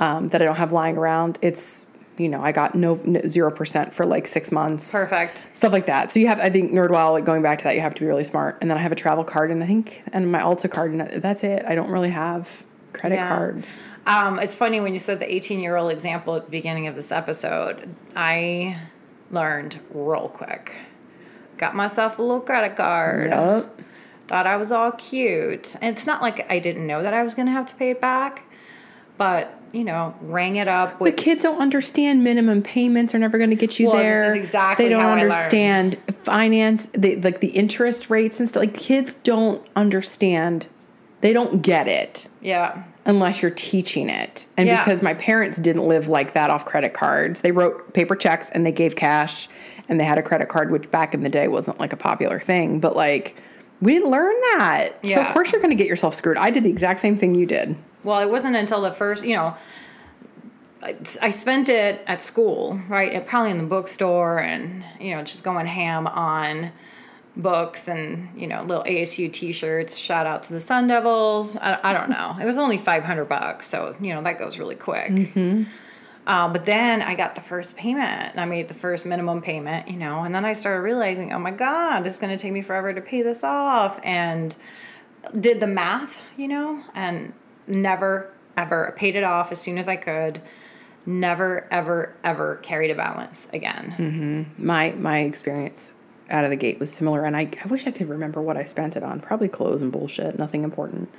um, 0.00 0.28
that 0.30 0.42
I 0.42 0.44
don't 0.44 0.56
have 0.56 0.72
lying 0.72 0.96
around. 0.96 1.38
It's 1.42 1.86
you 2.18 2.28
know 2.28 2.42
I 2.42 2.52
got 2.52 2.74
no 2.74 2.96
zero 3.28 3.50
percent 3.50 3.94
for 3.94 4.04
like 4.04 4.26
six 4.26 4.50
months. 4.50 4.90
perfect. 4.92 5.46
Stuff 5.54 5.72
like 5.72 5.86
that. 5.86 6.10
So 6.10 6.18
you 6.20 6.26
have 6.26 6.40
I 6.40 6.50
think 6.50 6.72
NerdWall 6.72 7.12
like 7.12 7.24
going 7.24 7.42
back 7.42 7.58
to 7.60 7.64
that 7.64 7.74
you 7.76 7.80
have 7.80 7.94
to 7.94 8.00
be 8.00 8.06
really 8.06 8.24
smart. 8.24 8.58
And 8.60 8.68
then 8.70 8.76
I 8.76 8.80
have 8.80 8.92
a 8.92 8.96
travel 8.96 9.22
card 9.24 9.50
and 9.52 9.62
I 9.62 9.66
think 9.66 10.02
and 10.12 10.30
my 10.32 10.40
Ulta 10.40 10.68
card 10.70 10.92
and 10.92 11.22
that's 11.22 11.44
it. 11.44 11.64
I 11.66 11.74
don't 11.76 11.90
really 11.90 12.10
have 12.10 12.64
credit 12.92 13.14
Yeah. 13.14 13.28
cards. 13.28 13.80
Um, 14.06 14.38
it's 14.40 14.54
funny 14.56 14.80
when 14.80 14.92
you 14.92 14.98
said 14.98 15.20
the 15.20 15.32
18 15.32 15.60
year 15.60 15.76
old 15.76 15.92
example 15.92 16.34
at 16.36 16.44
the 16.46 16.50
beginning 16.50 16.88
of 16.88 16.94
this 16.94 17.12
episode. 17.12 17.94
I 18.16 18.78
learned 19.30 19.78
real 19.94 20.28
quick. 20.28 20.72
Got 21.56 21.76
myself 21.76 22.18
a 22.18 22.22
little 22.22 22.40
credit 22.40 22.76
card. 22.76 23.30
Yup. 23.30 23.80
Thought 24.26 24.46
I 24.46 24.56
was 24.56 24.72
all 24.72 24.92
cute. 24.92 25.76
And 25.80 25.94
it's 25.94 26.06
not 26.06 26.22
like 26.22 26.50
I 26.50 26.58
didn't 26.58 26.86
know 26.86 27.02
that 27.02 27.12
I 27.14 27.22
was 27.22 27.34
going 27.34 27.46
to 27.46 27.52
have 27.52 27.66
to 27.66 27.76
pay 27.76 27.90
it 27.90 28.00
back, 28.00 28.44
but 29.18 29.59
you 29.72 29.84
know, 29.84 30.14
rang 30.22 30.56
it 30.56 30.68
up 30.68 30.98
The 30.98 31.04
with 31.04 31.16
kids 31.16 31.42
don't 31.42 31.60
understand 31.60 32.24
minimum 32.24 32.62
payments 32.62 33.14
are 33.14 33.18
never 33.18 33.38
going 33.38 33.50
to 33.50 33.56
get 33.56 33.78
you 33.78 33.90
there. 33.90 33.94
Well, 33.94 34.02
this 34.02 34.12
there. 34.12 34.36
is 34.36 34.44
exactly 34.44 34.84
they 34.86 34.88
don't 34.88 35.04
understand 35.04 35.98
finance, 36.24 36.88
they, 36.92 37.16
like 37.16 37.40
the 37.40 37.48
interest 37.48 38.10
rates 38.10 38.40
and 38.40 38.48
stuff. 38.48 38.62
Like 38.62 38.74
kids 38.74 39.14
don't 39.16 39.64
understand. 39.76 40.66
They 41.20 41.32
don't 41.32 41.62
get 41.62 41.86
it 41.86 42.28
yeah. 42.40 42.82
unless 43.04 43.42
you're 43.42 43.50
teaching 43.50 44.08
it. 44.08 44.46
And 44.56 44.66
Yeah. 44.66 44.82
because 44.82 45.02
my 45.02 45.14
parents 45.14 45.58
didn't 45.58 45.86
live 45.86 46.08
like 46.08 46.32
that 46.32 46.50
off 46.50 46.64
credit 46.64 46.94
cards, 46.94 47.42
they 47.42 47.52
wrote 47.52 47.92
paper 47.92 48.16
checks 48.16 48.50
and 48.50 48.64
they 48.64 48.72
gave 48.72 48.96
cash 48.96 49.48
and 49.88 50.00
they 50.00 50.04
had 50.04 50.18
a 50.18 50.22
credit 50.22 50.48
card, 50.48 50.70
which 50.70 50.90
back 50.90 51.14
in 51.14 51.22
the 51.22 51.28
day 51.28 51.48
wasn't 51.48 51.78
like 51.78 51.92
a 51.92 51.96
popular 51.96 52.40
thing. 52.40 52.80
But 52.80 52.96
like, 52.96 53.40
we 53.80 53.94
didn't 53.94 54.10
learn 54.10 54.34
that. 54.40 54.90
Yeah. 55.02 55.16
So, 55.16 55.22
of 55.22 55.32
course, 55.32 55.52
you're 55.52 55.60
going 55.60 55.70
to 55.70 55.76
get 55.76 55.86
yourself 55.86 56.14
screwed. 56.14 56.36
I 56.36 56.50
did 56.50 56.64
the 56.64 56.70
exact 56.70 57.00
same 57.00 57.16
thing 57.16 57.34
you 57.34 57.46
did. 57.46 57.76
Well, 58.02 58.20
it 58.20 58.30
wasn't 58.30 58.56
until 58.56 58.80
the 58.80 58.92
first, 58.92 59.24
you 59.24 59.34
know, 59.34 59.56
I, 60.82 60.96
I 61.20 61.30
spent 61.30 61.68
it 61.68 62.02
at 62.06 62.22
school, 62.22 62.80
right? 62.88 63.12
And 63.12 63.26
probably 63.26 63.50
in 63.50 63.58
the 63.58 63.64
bookstore 63.64 64.38
and, 64.38 64.84
you 64.98 65.14
know, 65.14 65.22
just 65.22 65.44
going 65.44 65.66
ham 65.66 66.06
on 66.06 66.72
books 67.36 67.88
and, 67.88 68.28
you 68.40 68.46
know, 68.46 68.62
little 68.62 68.84
ASU 68.84 69.30
t 69.30 69.52
shirts. 69.52 69.96
Shout 69.98 70.26
out 70.26 70.42
to 70.44 70.52
the 70.52 70.60
Sun 70.60 70.88
Devils. 70.88 71.56
I, 71.56 71.78
I 71.82 71.92
don't 71.92 72.08
know. 72.08 72.36
It 72.40 72.46
was 72.46 72.56
only 72.56 72.78
500 72.78 73.26
bucks. 73.26 73.66
So, 73.66 73.94
you 74.00 74.14
know, 74.14 74.22
that 74.22 74.38
goes 74.38 74.58
really 74.58 74.74
quick. 74.74 75.10
Uh, 76.26 76.48
but 76.48 76.64
then 76.64 77.02
I 77.02 77.14
got 77.14 77.34
the 77.34 77.40
first 77.40 77.76
payment 77.76 78.30
and 78.32 78.40
I 78.40 78.44
made 78.44 78.68
the 78.68 78.74
first 78.74 79.04
minimum 79.04 79.42
payment, 79.42 79.88
you 79.88 79.96
know, 79.96 80.22
and 80.22 80.34
then 80.34 80.44
I 80.44 80.52
started 80.52 80.82
realizing, 80.82 81.32
oh 81.32 81.38
my 81.38 81.50
God, 81.50 82.06
it's 82.06 82.18
going 82.18 82.30
to 82.30 82.40
take 82.40 82.52
me 82.52 82.62
forever 82.62 82.92
to 82.92 83.00
pay 83.00 83.22
this 83.22 83.42
off. 83.42 83.98
And 84.04 84.54
did 85.38 85.60
the 85.60 85.66
math, 85.66 86.18
you 86.36 86.48
know, 86.48 86.82
and 86.94 87.32
never 87.70 88.30
ever 88.56 88.92
paid 88.96 89.16
it 89.16 89.24
off 89.24 89.52
as 89.52 89.60
soon 89.60 89.78
as 89.78 89.88
I 89.88 89.96
could. 89.96 90.40
Never 91.06 91.66
ever 91.70 92.14
ever 92.22 92.56
carried 92.56 92.90
a 92.90 92.94
balance 92.94 93.48
again. 93.52 94.52
my 94.58 94.92
my 94.92 95.20
experience 95.20 95.92
out 96.28 96.44
of 96.44 96.50
the 96.50 96.56
gate 96.56 96.78
was 96.78 96.92
similar 96.92 97.24
and 97.24 97.36
I, 97.36 97.50
I 97.64 97.66
wish 97.66 97.86
I 97.86 97.90
could 97.90 98.08
remember 98.08 98.40
what 98.40 98.56
I 98.56 98.64
spent 98.64 98.96
it 98.96 99.02
on. 99.02 99.20
Probably 99.20 99.48
clothes 99.48 99.82
and 99.82 99.90
bullshit, 99.90 100.38
nothing 100.38 100.62
important. 100.62 101.10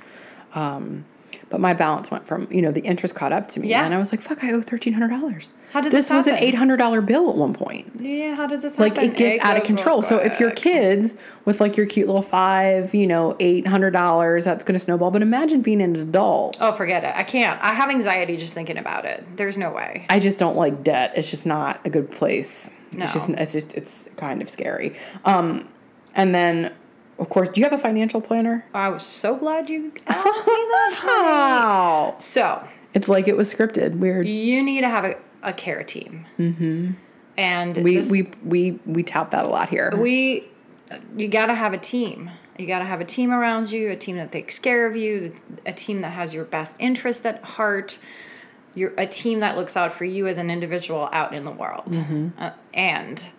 Um, 0.54 1.04
But 1.50 1.60
my 1.60 1.74
balance 1.74 2.10
went 2.10 2.26
from, 2.26 2.48
you 2.50 2.62
know, 2.62 2.70
the 2.72 2.80
interest 2.80 3.14
caught 3.14 3.32
up 3.32 3.48
to 3.48 3.60
me. 3.60 3.68
Yeah. 3.68 3.84
And 3.84 3.94
I 3.94 3.98
was 3.98 4.12
like, 4.12 4.20
fuck, 4.20 4.42
I 4.44 4.52
owe 4.52 4.60
$1,300. 4.60 5.50
How 5.72 5.80
did 5.80 5.92
this 5.92 6.08
this 6.08 6.10
was 6.10 6.26
an 6.26 6.36
$800 6.36 7.06
bill 7.06 7.30
at 7.30 7.36
one 7.36 7.54
point. 7.54 7.90
Yeah, 7.98 8.34
how 8.34 8.46
did 8.46 8.62
this 8.62 8.78
Like 8.78 8.94
happen? 8.96 9.10
Like, 9.10 9.20
it 9.20 9.24
gets 9.24 9.44
out 9.44 9.56
of 9.56 9.64
control. 9.64 10.02
So 10.02 10.18
if 10.18 10.38
your 10.40 10.50
kids 10.50 11.16
with 11.44 11.60
like 11.60 11.76
your 11.76 11.86
cute 11.86 12.06
little 12.06 12.22
five, 12.22 12.94
you 12.94 13.06
know, 13.06 13.34
$800, 13.40 14.44
that's 14.44 14.64
going 14.64 14.74
to 14.74 14.78
snowball. 14.78 15.10
But 15.10 15.22
imagine 15.22 15.62
being 15.62 15.80
an 15.82 15.96
adult. 15.96 16.56
Oh, 16.60 16.72
forget 16.72 17.04
it. 17.04 17.12
I 17.16 17.22
can't. 17.22 17.60
I 17.62 17.74
have 17.74 17.90
anxiety 17.90 18.36
just 18.36 18.54
thinking 18.54 18.78
about 18.78 19.04
it. 19.04 19.24
There's 19.36 19.56
no 19.56 19.70
way. 19.70 20.06
I 20.10 20.18
just 20.20 20.38
don't 20.38 20.56
like 20.56 20.82
debt. 20.82 21.12
It's 21.16 21.30
just 21.30 21.46
not 21.46 21.80
a 21.84 21.90
good 21.90 22.10
place. 22.10 22.70
It's 22.92 23.12
just 23.14 23.28
No. 23.30 23.36
it's 23.38 23.52
just 23.54 23.74
it's 23.74 24.08
kind 24.16 24.42
of 24.42 24.50
scary. 24.50 24.94
Um, 25.24 25.66
and 26.14 26.34
then 26.34 26.72
of 27.22 27.28
course, 27.30 27.48
do 27.50 27.60
you 27.60 27.64
have 27.64 27.72
a 27.72 27.78
financial 27.78 28.20
planner? 28.20 28.64
I 28.74 28.88
was 28.88 29.02
so 29.04 29.36
glad 29.36 29.70
you 29.70 29.92
asked 30.08 30.26
me 30.26 30.32
that. 30.44 31.00
Wow. 31.04 32.16
So 32.18 32.66
It's 32.94 33.08
like 33.08 33.28
it 33.28 33.36
was 33.36 33.52
scripted. 33.52 33.96
Weird. 33.98 34.28
you 34.28 34.62
need 34.62 34.80
to 34.82 34.88
have 34.88 35.04
a, 35.04 35.14
a 35.42 35.52
care 35.52 35.82
team. 35.84 36.26
Mm-hmm. 36.38 36.90
And 37.38 37.76
We 37.78 37.96
this- 37.96 38.10
we 38.10 38.28
we 38.44 38.78
we 38.84 39.02
tout 39.04 39.30
that 39.30 39.44
a 39.44 39.48
lot 39.48 39.68
here. 39.68 39.92
we 39.96 40.48
you 41.16 41.28
got 41.28 41.46
to 41.46 41.54
have 41.54 41.72
a 41.72 41.78
team 41.78 42.30
you 42.58 42.66
got 42.66 42.80
to 42.80 42.84
have 42.84 43.00
a 43.00 43.04
team 43.06 43.32
around 43.32 43.72
you 43.72 43.88
a 43.90 43.96
team 43.96 44.16
that 44.16 44.30
takes 44.30 44.58
care 44.58 44.84
of 44.86 44.94
you 44.94 45.32
a 45.64 45.72
team 45.72 46.02
that 46.02 46.12
has 46.12 46.34
your 46.34 46.44
best 46.44 46.76
interest 46.78 47.24
at 47.24 47.42
heart 47.42 47.98
you're 48.74 48.92
a 48.98 49.06
team 49.06 49.40
that 49.40 49.56
looks 49.56 49.74
out 49.74 49.90
for 49.90 50.04
you 50.04 50.26
as 50.26 50.36
an 50.36 50.50
individual 50.50 51.08
out 51.14 51.32
in 51.32 51.46
the 51.46 51.50
world 51.50 51.86
Mm-hmm. 51.92 52.28
uh, 52.38 52.50
and 52.74 53.30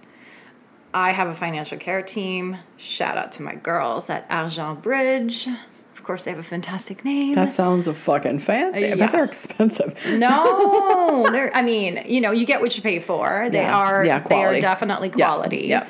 i 0.93 1.11
have 1.11 1.27
a 1.27 1.33
financial 1.33 1.77
care 1.77 2.01
team 2.01 2.57
shout 2.77 3.17
out 3.17 3.31
to 3.31 3.41
my 3.41 3.55
girls 3.55 4.09
at 4.09 4.25
argent 4.29 4.81
bridge 4.81 5.47
of 5.95 6.03
course 6.03 6.23
they 6.23 6.31
have 6.31 6.39
a 6.39 6.43
fantastic 6.43 7.03
name 7.05 7.33
that 7.35 7.53
sounds 7.53 7.87
a 7.87 7.93
fucking 7.93 8.39
fancy. 8.39 8.85
I 8.85 8.87
Yeah. 8.89 8.95
bet 8.95 9.11
they're 9.13 9.23
expensive. 9.23 9.97
no 10.17 11.29
they're 11.31 11.55
i 11.55 11.61
mean 11.61 12.03
you 12.05 12.19
know 12.21 12.31
you 12.31 12.45
get 12.45 12.59
what 12.61 12.75
you 12.75 12.83
pay 12.83 12.99
for 12.99 13.49
they 13.51 13.61
Yeah. 13.61 13.77
are 13.77 14.05
Yeah, 14.05 14.19
they 14.19 14.43
are 14.43 14.59
definitely 14.59 15.09
quality 15.09 15.67
Yeah. 15.67 15.87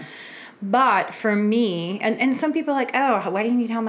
But 0.66 1.14
for 1.14 1.36
me, 1.36 2.00
and, 2.00 2.18
and 2.22 2.34
some 2.34 2.54
people 2.54 2.74
are 2.74 2.78
like, 2.78 2.92
oh, 2.94 3.30
why 3.30 3.44
do 3.44 3.50
you 3.50 3.56
need 3.56 3.70
help? 3.70 3.86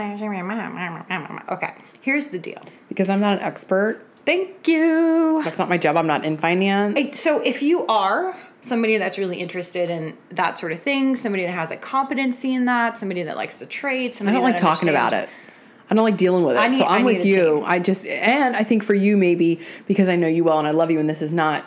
Okay, 1.50 1.72
here's 2.00 2.28
the 2.30 2.38
deal. 2.40 2.60
Because 2.88 3.08
I'm 3.08 3.20
not 3.20 3.38
an 3.38 3.44
expert. 3.44 4.04
Thank 4.26 4.66
you. 4.66 5.40
That's 5.44 5.58
not 5.60 5.68
my 5.68 5.76
job. 5.76 5.96
I'm 5.96 6.08
not 6.08 6.24
in 6.24 6.36
finance. 6.36 7.16
So 7.20 7.40
if 7.42 7.62
you 7.62 7.86
are 7.86 8.36
somebody 8.64 8.96
that's 8.96 9.18
really 9.18 9.38
interested 9.38 9.90
in 9.90 10.16
that 10.30 10.58
sort 10.58 10.72
of 10.72 10.80
thing, 10.80 11.14
somebody 11.16 11.44
that 11.44 11.52
has 11.52 11.70
a 11.70 11.76
competency 11.76 12.54
in 12.54 12.64
that, 12.64 12.98
somebody 12.98 13.22
that 13.22 13.36
likes 13.36 13.58
to 13.58 13.66
trade, 13.66 14.14
Somebody 14.14 14.36
that 14.36 14.38
I 14.38 14.42
don't 14.42 14.50
like 14.52 14.60
talking 14.60 14.88
about 14.88 15.12
it. 15.12 15.28
I 15.90 15.94
don't 15.94 16.04
like 16.04 16.16
dealing 16.16 16.44
with 16.44 16.56
it. 16.56 16.68
Need- 16.70 16.78
so 16.78 16.86
I'm 16.86 17.04
with 17.04 17.24
you. 17.24 17.56
team. 17.56 17.64
I 17.66 17.78
just 17.78 18.06
and 18.06 18.56
I 18.56 18.64
think 18.64 18.82
for 18.82 18.94
you 18.94 19.16
maybe 19.16 19.60
because 19.86 20.08
I 20.08 20.16
know 20.16 20.26
you 20.26 20.42
well 20.42 20.58
and 20.58 20.66
I 20.66 20.70
love 20.70 20.90
you 20.90 20.98
and 20.98 21.08
this 21.08 21.20
is 21.20 21.30
not 21.32 21.64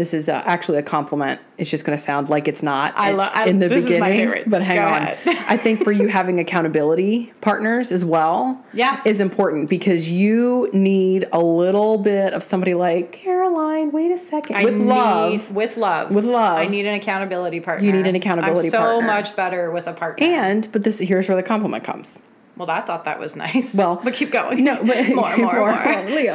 this 0.00 0.14
is 0.14 0.30
uh, 0.30 0.42
actually 0.46 0.78
a 0.78 0.82
compliment. 0.82 1.38
It's 1.58 1.68
just 1.70 1.84
going 1.84 1.96
to 1.96 2.02
sound 2.02 2.30
like 2.30 2.48
it's 2.48 2.62
not 2.62 2.94
I 2.96 3.10
in- 3.10 3.16
lo- 3.18 3.30
in 3.46 3.58
the 3.58 3.68
this 3.68 3.84
is 3.84 4.00
my 4.00 4.08
beginning. 4.08 4.32
favorite. 4.32 4.48
But 4.50 4.62
hang 4.62 4.76
Go 4.78 4.86
on. 4.86 5.36
I 5.46 5.58
think 5.58 5.84
for 5.84 5.92
you 5.92 6.08
having 6.08 6.40
accountability 6.40 7.32
partners 7.42 7.92
as 7.92 8.02
well 8.02 8.64
Yes. 8.72 9.04
is 9.04 9.20
important 9.20 9.68
because 9.68 10.08
you 10.08 10.70
need 10.72 11.28
a 11.32 11.40
little 11.42 11.98
bit 11.98 12.32
of 12.32 12.42
somebody 12.42 12.72
like 12.72 13.12
Caroline, 13.12 13.92
wait 13.92 14.10
a 14.10 14.18
second. 14.18 14.56
I 14.56 14.64
with 14.64 14.74
need, 14.76 14.86
love. 14.86 15.52
with 15.54 15.76
love, 15.76 16.14
With 16.14 16.24
love. 16.24 16.58
I 16.58 16.66
need 16.66 16.86
an 16.86 16.94
accountability 16.94 17.60
partner. 17.60 17.84
You 17.86 17.92
need 17.92 18.06
an 18.06 18.14
accountability 18.14 18.68
I'm 18.68 18.70
so 18.70 18.78
partner. 18.78 19.06
much 19.06 19.36
better 19.36 19.70
with 19.70 19.86
a 19.86 19.92
partner. 19.92 20.26
And 20.26 20.72
but 20.72 20.82
this 20.82 20.98
here's 20.98 21.28
where 21.28 21.36
the 21.36 21.42
compliment 21.42 21.84
comes. 21.84 22.10
well, 22.56 22.70
I 22.70 22.80
thought 22.80 23.04
that 23.04 23.18
was 23.20 23.36
nice. 23.36 23.74
Well, 23.74 24.00
but 24.04 24.14
keep 24.14 24.30
going. 24.30 24.64
No, 24.64 24.82
but 24.82 25.08
more, 25.14 25.36
more, 25.36 25.54
more. 25.56 26.02
Leo. 26.10 26.34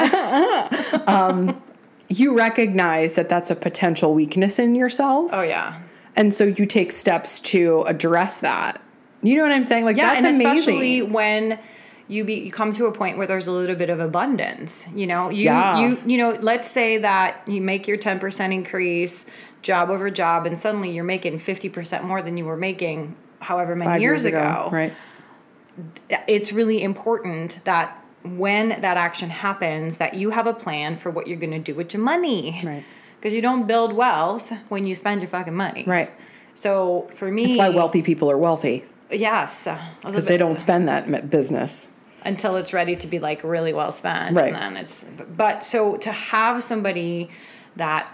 um, 1.07 1.59
you 2.09 2.35
recognize 2.37 3.13
that 3.13 3.29
that's 3.29 3.49
a 3.49 3.55
potential 3.55 4.13
weakness 4.13 4.59
in 4.59 4.75
yourself. 4.75 5.31
Oh 5.33 5.41
yeah. 5.41 5.81
And 6.15 6.31
so 6.31 6.45
you 6.45 6.65
take 6.65 6.91
steps 6.91 7.39
to 7.41 7.81
address 7.83 8.39
that. 8.39 8.81
You 9.21 9.35
know 9.37 9.43
what 9.43 9.51
I'm 9.51 9.63
saying? 9.63 9.85
Like 9.85 9.97
Yeah, 9.97 10.13
that's 10.13 10.25
and 10.25 10.35
amazing. 10.35 10.57
especially 10.57 11.01
when 11.01 11.59
you 12.07 12.23
be 12.23 12.35
you 12.35 12.51
come 12.51 12.71
to 12.73 12.85
a 12.85 12.91
point 12.91 13.17
where 13.17 13.25
there's 13.25 13.47
a 13.47 13.51
little 13.51 13.75
bit 13.75 13.89
of 13.89 13.99
abundance. 13.99 14.87
You 14.95 15.07
know, 15.07 15.29
you 15.29 15.45
Yeah. 15.45 15.79
you 15.79 16.01
you 16.05 16.17
know, 16.17 16.37
let's 16.41 16.67
say 16.69 16.99
that 16.99 17.41
you 17.47 17.61
make 17.61 17.87
your 17.87 17.97
ten 17.97 18.19
percent 18.19 18.53
increase 18.53 19.25
job 19.63 19.89
over 19.89 20.11
job, 20.11 20.45
and 20.45 20.57
suddenly 20.57 20.91
you're 20.91 21.03
making 21.03 21.39
fifty 21.39 21.69
percent 21.69 22.03
more 22.03 22.21
than 22.21 22.37
you 22.37 22.45
were 22.45 22.57
making 22.57 23.15
however 23.41 23.75
many 23.75 23.89
Five 23.89 24.01
years, 24.01 24.25
ago. 24.25 24.69
Right. 24.71 24.93
It's 26.27 26.53
really 26.53 26.81
important 26.83 27.59
that 27.65 27.99
when 28.25 28.69
that 28.69 28.97
action 28.97 29.29
happens, 29.29 29.97
that 29.97 30.13
you 30.15 30.29
have 30.31 30.47
a 30.47 30.53
plan 30.53 30.97
for 30.97 31.09
what 31.11 31.27
you're 31.27 31.37
going 31.39 31.51
to 31.51 31.59
do 31.59 31.75
with 31.75 31.93
your 31.93 32.03
money. 32.03 32.61
Right. 32.63 32.83
Because 33.17 33.33
you 33.33 33.41
don't 33.41 33.65
build 33.67 33.93
wealth 33.93 34.51
when 34.69 34.85
you 34.85 34.93
spend 34.95 35.21
your 35.21 35.29
fucking 35.29 35.55
money. 35.55 35.83
Right. 35.85 36.11
So 36.53 37.09
for 37.15 37.29
me, 37.31 37.45
That's 37.47 37.57
why 37.57 37.69
wealthy 37.69 38.01
people 38.01 38.29
are 38.31 38.37
wealthy 38.37 38.83
Yes, 39.11 39.67
because 40.03 40.25
they 40.25 40.37
don't 40.37 40.59
spend 40.59 40.87
that 40.87 41.29
business. 41.29 41.87
until 42.23 42.55
it's 42.55 42.73
ready 42.73 42.95
to 42.95 43.07
be 43.07 43.19
like 43.19 43.43
really 43.43 43.71
well 43.73 43.91
spent 43.91 44.35
Right. 44.35 44.47
and 44.47 44.55
then 44.55 44.77
it's 44.77 45.05
but 45.37 45.63
so 45.63 45.95
to 45.97 46.11
have 46.11 46.63
somebody 46.63 47.29
that 47.75 48.07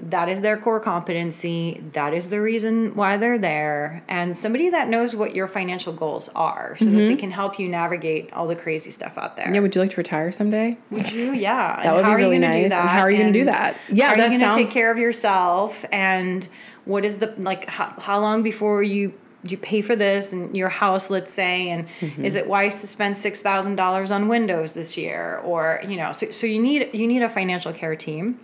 that 0.00 0.28
is 0.28 0.40
their 0.40 0.56
core 0.56 0.80
competency 0.80 1.82
that 1.92 2.14
is 2.14 2.28
the 2.28 2.40
reason 2.40 2.94
why 2.94 3.16
they're 3.16 3.38
there 3.38 4.02
and 4.08 4.36
somebody 4.36 4.70
that 4.70 4.88
knows 4.88 5.16
what 5.16 5.34
your 5.34 5.48
financial 5.48 5.92
goals 5.92 6.28
are 6.34 6.76
so 6.78 6.84
that 6.84 6.90
they 7.08 7.16
can 7.16 7.30
help 7.30 7.58
you 7.58 7.68
navigate 7.68 8.32
all 8.32 8.46
the 8.46 8.56
crazy 8.56 8.90
stuff 8.90 9.18
out 9.18 9.36
there 9.36 9.46
Mm-hmm. 9.46 9.54
Yeah. 9.54 9.60
Would 9.60 9.74
you 9.74 9.80
like 9.80 9.90
to 9.90 9.96
retire 9.96 10.30
someday? 10.32 10.76
would 10.90 11.10
you 11.12 11.32
yeah 11.34 11.82
That 11.82 11.94
would 11.94 12.04
be 12.04 12.14
really 12.14 12.38
nice. 12.38 12.70
And 12.72 12.88
how 12.88 13.00
are 13.00 13.10
you 13.10 13.18
gonna 13.18 13.32
do 13.32 13.44
that? 13.46 13.76
Yeah, 13.92 14.08
how 14.08 14.12
are 14.14 14.16
that 14.18 14.32
you 14.32 14.38
going 14.38 14.50
to 14.52 14.56
take 14.56 14.70
care 14.70 14.90
of 14.92 14.98
yourself 14.98 15.84
and 15.90 16.46
what 16.84 17.04
is 17.04 17.18
the 17.18 17.34
like 17.38 17.66
how, 17.68 17.94
how 17.98 18.20
long 18.20 18.42
before 18.42 18.82
you 18.82 19.12
you 19.48 19.56
pay 19.56 19.80
for 19.82 19.94
this 19.94 20.32
and 20.32 20.56
your 20.56 20.68
house 20.68 21.10
let's 21.10 21.32
say 21.32 21.68
and 21.70 21.86
Mm-hmm. 22.00 22.24
is 22.24 22.34
it 22.34 22.48
wise 22.48 22.80
to 22.80 22.86
spend 22.86 23.14
$6000 23.14 24.10
on 24.10 24.28
windows 24.28 24.72
this 24.72 24.96
year 24.96 25.40
or 25.44 25.80
you 25.88 25.96
know 25.96 26.12
so, 26.12 26.30
so 26.30 26.46
you 26.46 26.60
need 26.60 26.90
you 26.92 27.06
need 27.06 27.22
a 27.22 27.28
financial 27.28 27.72
care 27.72 27.94
team 27.96 28.40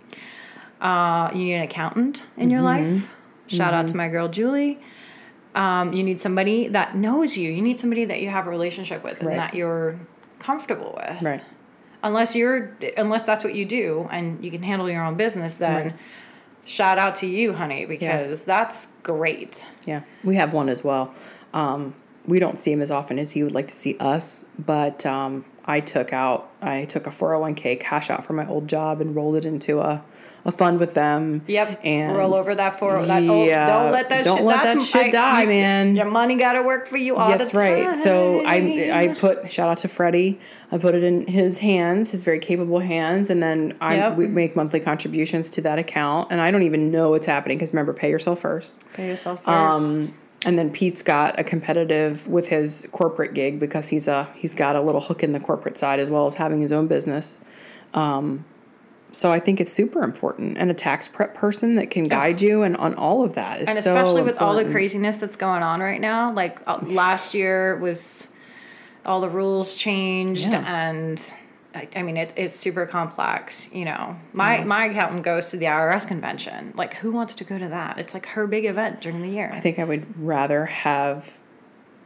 uh, 0.81 1.29
you 1.33 1.39
need 1.39 1.53
an 1.55 1.61
accountant 1.63 2.23
in 2.37 2.49
your 2.49 2.61
Mm-hmm. 2.61 2.83
life 2.95 3.09
shout 3.47 3.73
out 3.73 3.87
to 3.87 3.95
my 3.95 4.07
girl 4.07 4.27
julie 4.27 4.79
um, 5.53 5.93
you 5.93 6.03
need 6.03 6.19
somebody 6.19 6.67
that 6.69 6.95
knows 6.95 7.37
you 7.37 7.51
you 7.51 7.61
need 7.61 7.79
somebody 7.79 8.05
that 8.05 8.21
you 8.21 8.29
have 8.29 8.47
a 8.47 8.49
relationship 8.49 9.03
with 9.03 9.21
Right. 9.21 9.31
and 9.31 9.39
that 9.39 9.53
you're 9.53 9.99
comfortable 10.39 10.93
with 10.97 11.21
Right. 11.21 11.43
unless 12.03 12.35
you're 12.35 12.75
unless 12.97 13.25
that's 13.25 13.43
what 13.43 13.55
you 13.55 13.65
do 13.65 14.07
and 14.11 14.43
you 14.43 14.51
can 14.51 14.63
handle 14.63 14.89
your 14.89 15.03
own 15.03 15.15
business 15.15 15.57
then 15.57 15.75
Right. 15.85 15.93
shout 16.65 16.97
out 16.97 17.15
to 17.17 17.27
you 17.27 17.53
honey 17.53 17.85
because 17.85 18.43
that's 18.43 18.87
great 19.03 19.63
Yeah, 19.85 20.01
we 20.23 20.35
have 20.35 20.51
one 20.53 20.67
as 20.69 20.83
well. 20.83 21.13
Um, 21.53 21.93
we 22.25 22.39
don't 22.39 22.57
see 22.57 22.71
him 22.71 22.81
as 22.81 22.89
often 22.89 23.19
as 23.19 23.31
he 23.31 23.43
would 23.43 23.53
like 23.53 23.67
to 23.67 23.75
see 23.75 23.95
us, 23.99 24.43
but 24.57 25.05
um, 25.05 25.45
I 25.63 25.79
took 25.79 26.11
out 26.11 26.49
I 26.61 26.85
took 26.85 27.05
a 27.05 27.11
401k 27.11 27.79
cash 27.79 28.09
out 28.09 28.25
from 28.25 28.35
my 28.37 28.47
old 28.47 28.67
job 28.67 28.99
and 28.99 29.15
rolled 29.15 29.35
it 29.35 29.45
into 29.45 29.79
a, 29.79 30.03
a 30.47 30.51
fund 30.51 30.79
with 30.79 30.93
them. 30.93 31.41
yep 31.47 31.79
and 31.83 32.15
roll 32.15 32.37
over 32.39 32.53
that 32.53 32.77
for 32.77 33.03
that 33.03 33.23
oh, 33.23 33.43
Yeah, 33.45 33.65
don't 33.65 33.91
let 33.91 34.09
that 34.09 34.23
don't 34.23 34.37
shit 34.37 34.45
let 34.45 34.63
that 34.63 34.81
shit 34.81 35.05
I- 35.05 35.09
die, 35.09 35.41
you- 35.41 35.47
man. 35.47 35.95
your 35.95 36.05
money 36.05 36.35
gotta 36.35 36.61
work 36.61 36.87
for 36.87 36.97
you 36.97 37.15
all 37.15 37.29
That's 37.29 37.49
the 37.49 37.57
time 37.57 37.85
right. 37.87 37.95
So 37.95 38.43
I 38.45 38.91
I 38.93 39.07
put 39.15 39.51
shout 39.51 39.69
out 39.69 39.77
to 39.79 39.87
Freddie. 39.87 40.39
I 40.71 40.77
put 40.77 40.93
it 40.93 41.03
in 41.03 41.25
his 41.25 41.57
hands, 41.57 42.11
his 42.11 42.23
very 42.23 42.39
capable 42.39 42.79
hands, 42.79 43.29
and 43.31 43.41
then 43.41 43.73
I 43.81 43.95
Yep. 43.95 44.17
we 44.17 44.27
make 44.27 44.55
monthly 44.55 44.79
contributions 44.79 45.49
to 45.51 45.61
that 45.61 45.79
account. 45.79 46.27
And 46.31 46.39
I 46.39 46.51
don't 46.51 46.63
even 46.63 46.91
know 46.91 47.09
what's 47.09 47.25
happening 47.27 47.57
because 47.57 47.71
remember, 47.73 47.93
pay 47.93 48.09
yourself 48.11 48.39
first. 48.41 48.75
pay 48.93 49.07
yourself 49.07 49.43
first 49.43 49.47
Um, 49.49 50.13
and 50.45 50.59
then 50.59 50.69
Pete's 50.69 51.01
got 51.01 51.39
a 51.39 51.43
competitive 51.43 52.27
with 52.27 52.47
his 52.49 52.87
corporate 52.91 53.33
gig 53.33 53.59
because 53.59 53.87
he's 53.89 54.07
a 54.07 54.29
he's 54.35 54.53
got 54.53 54.75
a 54.75 54.81
little 54.81 55.01
hook 55.01 55.23
in 55.23 55.31
the 55.31 55.39
corporate 55.39 55.77
side 55.79 55.99
as 55.99 56.11
well 56.11 56.27
as 56.27 56.35
having 56.35 56.61
his 56.61 56.71
own 56.71 56.85
business. 56.85 57.39
Um, 57.95 58.45
so 59.15 59.31
I 59.31 59.39
think 59.39 59.61
it's 59.61 59.71
super 59.71 60.03
important, 60.03 60.57
and 60.57 60.69
a 60.69 60.73
tax 60.73 61.07
prep 61.07 61.35
person 61.35 61.75
that 61.75 61.89
can 61.89 62.09
guide 62.09 62.41
you 62.41 62.63
and 62.63 62.75
on 62.75 62.95
all 62.95 63.23
of 63.23 63.35
that 63.35 63.61
is 63.61 63.69
and 63.69 63.77
so 63.79 63.95
especially 63.95 64.23
with 64.23 64.41
all 64.41 64.55
the 64.55 64.65
craziness 64.65 65.17
that's 65.17 65.37
going 65.37 65.63
on 65.63 65.79
right 65.79 66.01
now 66.01 66.33
like 66.33 66.59
uh, 66.67 66.79
last 66.83 67.33
year 67.33 67.77
was 67.77 68.27
all 69.05 69.21
the 69.21 69.29
rules 69.29 69.73
changed 69.73 70.49
Yeah. 70.51 70.89
and 70.89 71.33
I, 71.73 71.87
I 71.95 72.01
mean 72.03 72.17
it, 72.17 72.33
it's 72.35 72.53
super 72.53 72.85
complex 72.85 73.69
you 73.71 73.85
know. 73.85 74.17
My 74.33 74.63
my 74.65 74.85
accountant 74.87 75.23
goes 75.23 75.49
to 75.51 75.57
the 75.57 75.67
irs 75.67 76.05
convention. 76.05 76.73
Like 76.75 76.95
who 76.95 77.11
wants 77.11 77.35
to 77.35 77.43
go 77.45 77.57
to 77.57 77.69
that? 77.69 77.97
It's 77.99 78.13
like 78.13 78.25
her 78.27 78.47
big 78.47 78.65
event 78.65 78.99
during 78.99 79.21
the 79.21 79.29
year. 79.29 79.49
I 79.53 79.61
think 79.61 79.79
I 79.79 79.85
would 79.85 80.05
rather 80.21 80.65
have 80.65 81.37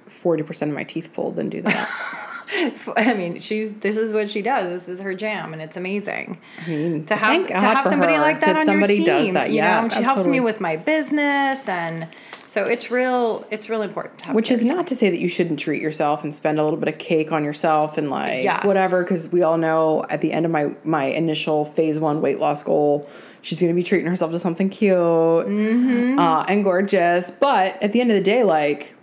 forty 0.05 0.43
percent 0.43 0.69
of 0.69 0.75
my 0.75 0.83
teeth 0.83 1.09
pulled 1.13 1.37
than 1.37 1.49
do 1.49 1.61
that. 1.63 1.89
I 2.97 3.13
mean, 3.13 3.39
she's 3.39 3.73
this 3.75 3.97
is 3.97 4.13
what 4.13 4.31
she 4.31 4.41
does. 4.41 4.69
This 4.69 4.89
is 4.89 5.01
her 5.01 5.13
jam, 5.13 5.53
and 5.53 5.61
it's 5.61 5.77
amazing. 5.77 6.39
I 6.65 6.69
mean, 6.69 7.05
to 7.05 7.15
have 7.15 7.47
to 7.47 7.53
have 7.53 7.87
somebody 7.87 8.17
like 8.17 8.39
that, 8.41 8.55
on 8.57 8.65
somebody 8.65 8.95
your 8.97 9.05
does 9.05 9.25
team. 9.25 9.33
that. 9.35 9.51
you 9.51 9.61
know, 9.61 9.67
and 9.67 9.91
she 9.91 10.01
helps 10.01 10.19
absolutely. 10.21 10.39
me 10.39 10.45
with 10.45 10.59
my 10.59 10.75
business, 10.75 11.67
and 11.69 12.07
so 12.47 12.63
it's 12.63 12.89
real. 12.89 13.45
It's 13.51 13.69
real 13.69 13.81
important 13.83 14.19
to 14.19 14.25
have. 14.25 14.35
Which 14.35 14.49
is 14.49 14.65
not 14.65 14.87
to 14.87 14.95
say 14.95 15.09
that 15.11 15.19
you 15.19 15.27
shouldn't 15.27 15.59
treat 15.59 15.81
yourself 15.81 16.23
and 16.23 16.33
spend 16.33 16.59
a 16.59 16.63
little 16.63 16.79
bit 16.79 16.87
of 16.89 16.97
cake 16.97 17.31
on 17.31 17.43
yourself 17.43 17.97
and 17.99 18.09
like 18.09 18.43
Yes. 18.43 18.65
whatever, 18.65 19.03
because 19.03 19.29
we 19.31 19.43
all 19.43 19.57
know 19.57 20.05
at 20.09 20.21
the 20.21 20.31
end 20.31 20.45
of 20.45 20.51
my 20.51 20.71
my 20.83 21.05
initial 21.05 21.65
phase 21.65 21.99
one 21.99 22.19
weight 22.21 22.39
loss 22.39 22.63
goal, 22.63 23.07
she's 23.43 23.59
going 23.61 23.71
to 23.71 23.75
be 23.75 23.83
treating 23.83 24.07
herself 24.07 24.31
to 24.31 24.39
something 24.39 24.69
cute 24.69 24.95
Mm-hmm. 24.97 26.17
uh, 26.17 26.45
and 26.47 26.63
gorgeous. 26.63 27.29
But 27.31 27.81
at 27.83 27.91
the 27.91 28.01
end 28.01 28.09
of 28.11 28.17
the 28.17 28.23
day, 28.23 28.43
like 28.43 28.95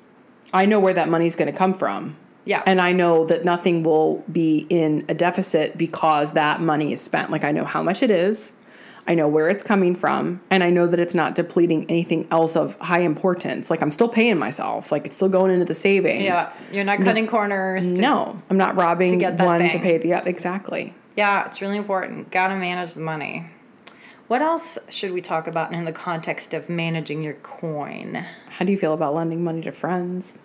I 0.53 0.67
know 0.67 0.81
where 0.81 0.95
that 0.95 1.09
money's 1.09 1.37
going 1.37 1.51
to 1.53 1.57
come 1.57 1.75
from. 1.75 2.17
Yeah. 2.47 2.63
And 2.65 2.81
I 2.81 2.93
know 2.93 3.27
that 3.27 3.45
nothing 3.45 3.83
will 3.83 4.25
be 4.33 4.67
in 4.71 5.05
a 5.09 5.15
deficit 5.15 5.77
because 5.77 6.33
that 6.33 6.61
money 6.63 6.93
is 6.93 7.01
spent. 7.03 7.31
Like 7.31 7.45
I 7.45 7.53
know 7.53 7.65
how 7.65 7.83
much 7.83 8.03
it 8.03 8.11
is. 8.11 8.55
I 9.09 9.15
know 9.15 9.29
where 9.29 9.49
it's 9.49 9.63
coming 9.63 9.95
from, 9.95 10.41
and 10.51 10.65
I 10.65 10.71
know 10.71 10.89
that 10.89 10.99
it's 10.99 11.15
not 11.15 11.37
depleting 11.37 11.89
anything 11.89 12.27
else 12.33 12.57
of 12.57 12.77
high 12.81 13.03
importance. 13.03 13.71
Like 13.71 13.81
I'm 13.81 13.93
still 13.93 14.09
paying 14.09 14.37
myself. 14.37 14.91
Like 14.91 15.07
it's 15.07 15.15
still 15.15 15.29
going 15.29 15.53
into 15.53 15.65
the 15.65 15.75
savings. 15.75 16.25
Yeah, 16.25 16.53
you're 16.73 16.83
not 16.83 17.01
cutting 17.01 17.29
corners. 17.29 17.95
to- 17.95 18.01
No, 18.01 18.41
I'm 18.51 18.57
not 18.57 18.75
robbing 18.75 19.19
that 19.21 19.39
one 19.39 19.69
to 19.69 19.79
pay 19.79 19.99
the 19.99 20.15
other. 20.15 20.29
Exactly. 20.29 20.93
Yeah, 21.17 21.47
it's 21.47 21.61
really 21.61 21.77
important. 21.77 22.31
Got 22.33 22.49
to 22.49 22.57
manage 22.57 22.95
the 22.95 23.01
money. 23.01 23.47
What 24.27 24.43
else 24.43 24.77
should 24.89 25.13
we 25.13 25.21
talk 25.21 25.47
about 25.47 25.73
in 25.73 25.85
the 25.85 25.93
context 25.93 26.53
of 26.53 26.69
managing 26.69 27.23
your 27.23 27.35
coin? 27.35 28.27
How 28.49 28.65
do 28.65 28.73
you 28.73 28.79
feel 28.79 28.93
about 28.93 29.15
lending 29.15 29.45
money 29.45 29.63
to 29.63 29.71
friends? 29.73 30.37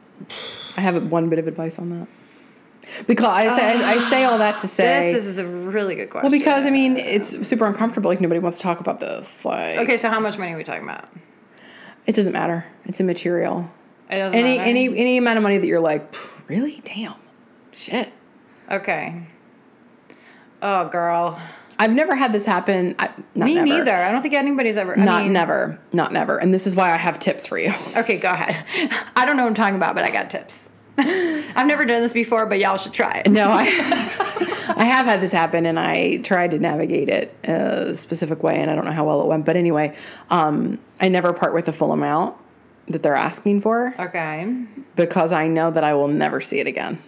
I 0.78 0.82
have 0.82 1.12
one 1.12 1.30
bit 1.30 1.40
of 1.40 1.48
advice 1.48 1.78
on 1.80 1.90
that. 2.00 2.08
Because 3.08 3.26
I 3.26 3.48
say 3.56 3.84
I, 3.84 4.00
say 4.00 4.24
all 4.26 4.38
that 4.40 4.60
to 4.62 4.68
say 4.78 5.12
This 5.14 5.26
is 5.26 5.40
a 5.40 5.46
really 5.46 5.96
good 5.96 6.10
question. 6.10 6.30
well 6.30 6.38
because 6.40 6.66
I 6.66 6.70
mean 6.72 6.98
it's 6.98 7.48
super 7.48 7.66
uncomfortable. 7.66 8.10
Like 8.10 8.22
nobody 8.22 8.40
wants 8.40 8.58
to 8.58 8.64
talk 8.64 8.80
about 8.80 9.00
this. 9.00 9.46
Like 9.46 9.78
okay, 9.78 9.98
so 9.98 10.10
how 10.10 10.20
much 10.20 10.38
money 10.38 10.54
are 10.54 10.58
we 10.58 10.64
talking 10.64 10.84
about? 10.84 11.08
it 12.08 12.16
doesn't 12.16 12.34
matter. 12.34 12.66
It's 12.86 13.00
immaterial. 13.00 13.70
It 14.10 14.16
doesn't 14.18 14.38
Any 14.38 14.58
matter. 14.58 14.70
any 14.70 14.98
any 14.98 15.18
amount 15.18 15.38
of 15.38 15.44
money 15.44 15.58
that 15.60 15.68
you're 15.68 15.80
like 15.80 16.14
really 16.50 16.82
damn 16.84 17.14
shit. 17.72 18.12
Okay. 18.70 19.28
Oh, 20.64 20.88
girl. 20.90 21.42
I've 21.82 21.92
never 21.92 22.16
had 22.16 22.32
this 22.32 22.46
happen. 22.46 22.94
I, 23.00 23.10
Me 23.34 23.56
never. 23.56 23.66
neither. 23.66 23.92
I 23.96 24.12
don't 24.12 24.22
think 24.22 24.36
anybody's 24.36 24.78
ever. 24.78 24.94
I 24.98 25.04
Not 25.04 25.24
mean, 25.24 25.34
never. 25.34 25.80
Not 25.92 26.14
never. 26.14 26.38
And 26.38 26.54
this 26.54 26.68
is 26.68 26.76
why 26.76 26.92
I 26.94 26.98
have 26.98 27.18
tips 27.18 27.48
for 27.48 27.58
you. 27.58 27.74
Okay, 27.98 28.18
go 28.20 28.30
ahead. 28.32 28.64
I 29.16 29.26
don't 29.26 29.36
know 29.36 29.44
what 29.44 29.50
I'm 29.50 29.56
talking 29.56 29.76
about, 29.78 29.96
but 29.96 30.04
I 30.04 30.12
got 30.12 30.30
tips. 30.30 30.70
I've 30.98 31.66
never 31.66 31.84
done 31.86 32.02
this 32.02 32.14
before, 32.14 32.46
but 32.46 32.60
y'all 32.60 32.78
should 32.78 32.94
try 32.94 33.24
it. 33.26 33.32
No, 33.32 33.50
I 33.50 33.64
I 34.78 34.86
have 34.86 35.06
had 35.08 35.22
this 35.22 35.32
happen, 35.32 35.66
and 35.66 35.80
I 35.80 36.18
tried 36.18 36.52
to 36.52 36.60
navigate 36.60 37.10
it 37.10 37.36
a 37.46 37.96
specific 37.96 38.44
way, 38.44 38.58
and 38.58 38.70
I 38.70 38.76
don't 38.76 38.86
know 38.86 38.92
how 38.92 39.06
well 39.06 39.22
it 39.22 39.28
went. 39.28 39.44
But 39.46 39.56
anyway, 39.56 39.96
um, 40.30 40.78
I 41.00 41.08
never 41.10 41.34
part 41.34 41.54
with 41.56 41.66
the 41.66 41.74
full 41.74 41.92
amount 41.92 42.38
that 42.90 43.02
they're 43.04 43.16
asking 43.16 43.62
for 43.62 43.96
Okay. 44.00 44.54
because 44.96 45.32
I 45.32 45.48
know 45.48 45.72
that 45.72 45.84
I 45.84 45.94
will 45.96 46.08
never 46.10 46.42
see 46.42 46.60
it 46.60 46.68
again. 46.68 47.02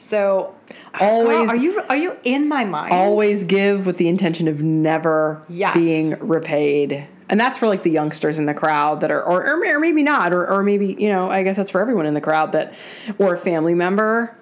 So, 0.00 0.54
Always- 1.00 1.48
are 1.50 1.56
you 1.56 1.80
are 1.88 1.96
you 1.96 2.16
in 2.24 2.48
my 2.48 2.64
mind? 2.64 2.92
Always 2.92 3.44
give 3.44 3.86
with 3.86 3.98
the 3.98 4.08
intention 4.08 4.48
of 4.48 4.62
never 4.62 5.42
Yes. 5.48 5.74
being 5.76 6.16
repaid. 6.18 7.06
And 7.28 7.38
that's 7.38 7.58
for 7.58 7.68
like 7.68 7.84
the 7.84 7.90
youngsters 7.90 8.40
in 8.40 8.46
the 8.46 8.54
crowd 8.54 9.02
that 9.02 9.12
are, 9.12 9.22
or, 9.22 9.46
or, 9.46 9.78
maybe 9.78 10.02
not, 10.02 10.32
or, 10.32 10.50
or 10.50 10.64
maybe, 10.64 10.96
you 10.98 11.08
know, 11.08 11.30
I 11.30 11.44
guess 11.44 11.56
that's 11.56 11.70
for 11.70 11.80
everyone 11.80 12.06
in 12.06 12.14
the 12.14 12.20
crowd 12.20 12.50
that, 12.52 12.74
or 13.18 13.34
a 13.34 13.38
family 13.38 13.72
member, 13.72 14.34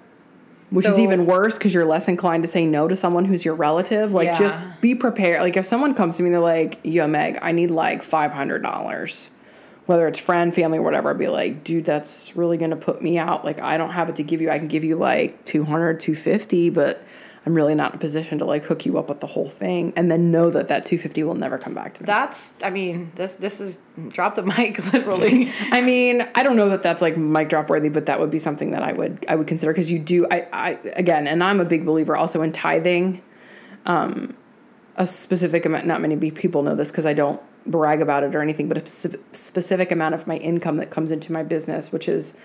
which 0.71 0.87
is 0.87 0.97
even 0.97 1.27
worse 1.27 1.59
because 1.59 1.71
you're 1.71 1.85
less 1.85 2.07
inclined 2.07 2.41
to 2.41 2.47
say 2.47 2.65
no 2.65 2.87
to 2.87 2.95
someone 2.95 3.25
who's 3.25 3.45
your 3.45 3.53
relative. 3.53 4.13
Like, 4.13 4.25
Yeah. 4.29 4.39
just 4.39 4.57
be 4.81 4.95
prepared. 4.95 5.41
Like, 5.41 5.55
if 5.55 5.65
someone 5.67 5.93
comes 5.93 6.17
to 6.17 6.23
me 6.23 6.31
they're 6.31 6.39
like, 6.39 6.79
yo, 6.83 7.05
Meg, 7.07 7.37
I 7.43 7.51
need 7.51 7.69
like 7.69 8.01
$500, 8.01 9.29
whether 9.89 10.07
it's 10.07 10.19
friend, 10.19 10.53
family, 10.53 10.77
or 10.77 10.83
whatever, 10.83 11.09
I'd 11.09 11.17
be 11.17 11.29
like, 11.29 11.63
dude, 11.63 11.83
that's 11.83 12.35
really 12.35 12.57
going 12.57 12.69
to 12.69 12.77
put 12.77 13.01
me 13.01 13.17
out. 13.17 13.43
Like, 13.43 13.59
I 13.59 13.75
don't 13.75 13.89
have 13.89 14.07
it 14.07 14.17
to 14.17 14.23
give 14.23 14.39
you. 14.39 14.51
I 14.51 14.59
can 14.59 14.67
give 14.67 14.83
you 14.83 14.95
like 14.95 15.45
200, 15.45 15.99
250, 15.99 16.69
but 16.69 17.03
I'm 17.43 17.55
really 17.55 17.73
not 17.73 17.93
in 17.93 17.95
a 17.95 17.99
position 17.99 18.37
to 18.37 18.45
like 18.45 18.65
hook 18.65 18.85
you 18.85 18.99
up 18.99 19.09
with 19.09 19.19
the 19.19 19.25
whole 19.25 19.49
thing 19.49 19.91
and 19.95 20.11
then 20.11 20.29
know 20.29 20.51
that 20.51 20.67
that 20.67 20.85
250 20.85 21.23
will 21.23 21.33
never 21.33 21.57
come 21.57 21.73
back 21.73 21.95
to 21.95 22.03
me. 22.03 22.05
That's. 22.05 22.53
I 22.63 22.69
mean, 22.69 23.11
this 23.15 23.33
this 23.33 23.59
is 23.59 23.79
drop 24.09 24.35
the 24.35 24.43
mic 24.43 24.77
literally. 24.93 25.51
I 25.71 25.81
mean, 25.81 26.21
I 26.35 26.43
don't 26.43 26.55
know 26.55 26.69
that 26.69 26.83
that's 26.83 27.01
like 27.01 27.17
mic 27.17 27.49
drop 27.49 27.71
worthy, 27.71 27.89
but 27.89 28.05
that 28.05 28.19
would 28.19 28.29
be 28.29 28.37
something 28.37 28.69
that 28.71 28.83
I 28.83 28.93
would 28.93 29.25
I 29.27 29.37
would 29.37 29.47
consider 29.47 29.73
because 29.73 29.91
you 29.91 29.97
do 29.97 30.27
I 30.29 30.47
I 30.53 30.69
again, 30.93 31.25
and 31.25 31.43
I'm 31.43 31.59
a 31.59 31.65
big 31.65 31.83
believer 31.83 32.15
also 32.15 32.43
in 32.43 32.51
tithing. 32.51 33.23
Um, 33.87 34.37
a 34.97 35.07
specific 35.07 35.65
amount. 35.65 35.87
Not 35.87 35.99
many 35.99 36.29
people 36.29 36.61
know 36.61 36.75
this 36.75 36.91
because 36.91 37.07
I 37.07 37.13
don't 37.13 37.41
brag 37.69 38.01
about 38.01 38.23
it 38.23 38.35
or 38.35 38.41
anything, 38.41 38.67
but 38.67 38.77
a 38.77 38.85
spe- 38.85 39.15
specific 39.31 39.91
amount 39.91 40.15
of 40.15 40.27
my 40.27 40.35
income 40.37 40.77
that 40.77 40.89
comes 40.89 41.11
into 41.11 41.31
my 41.31 41.43
business, 41.43 41.91
which 41.91 42.07
is. 42.09 42.35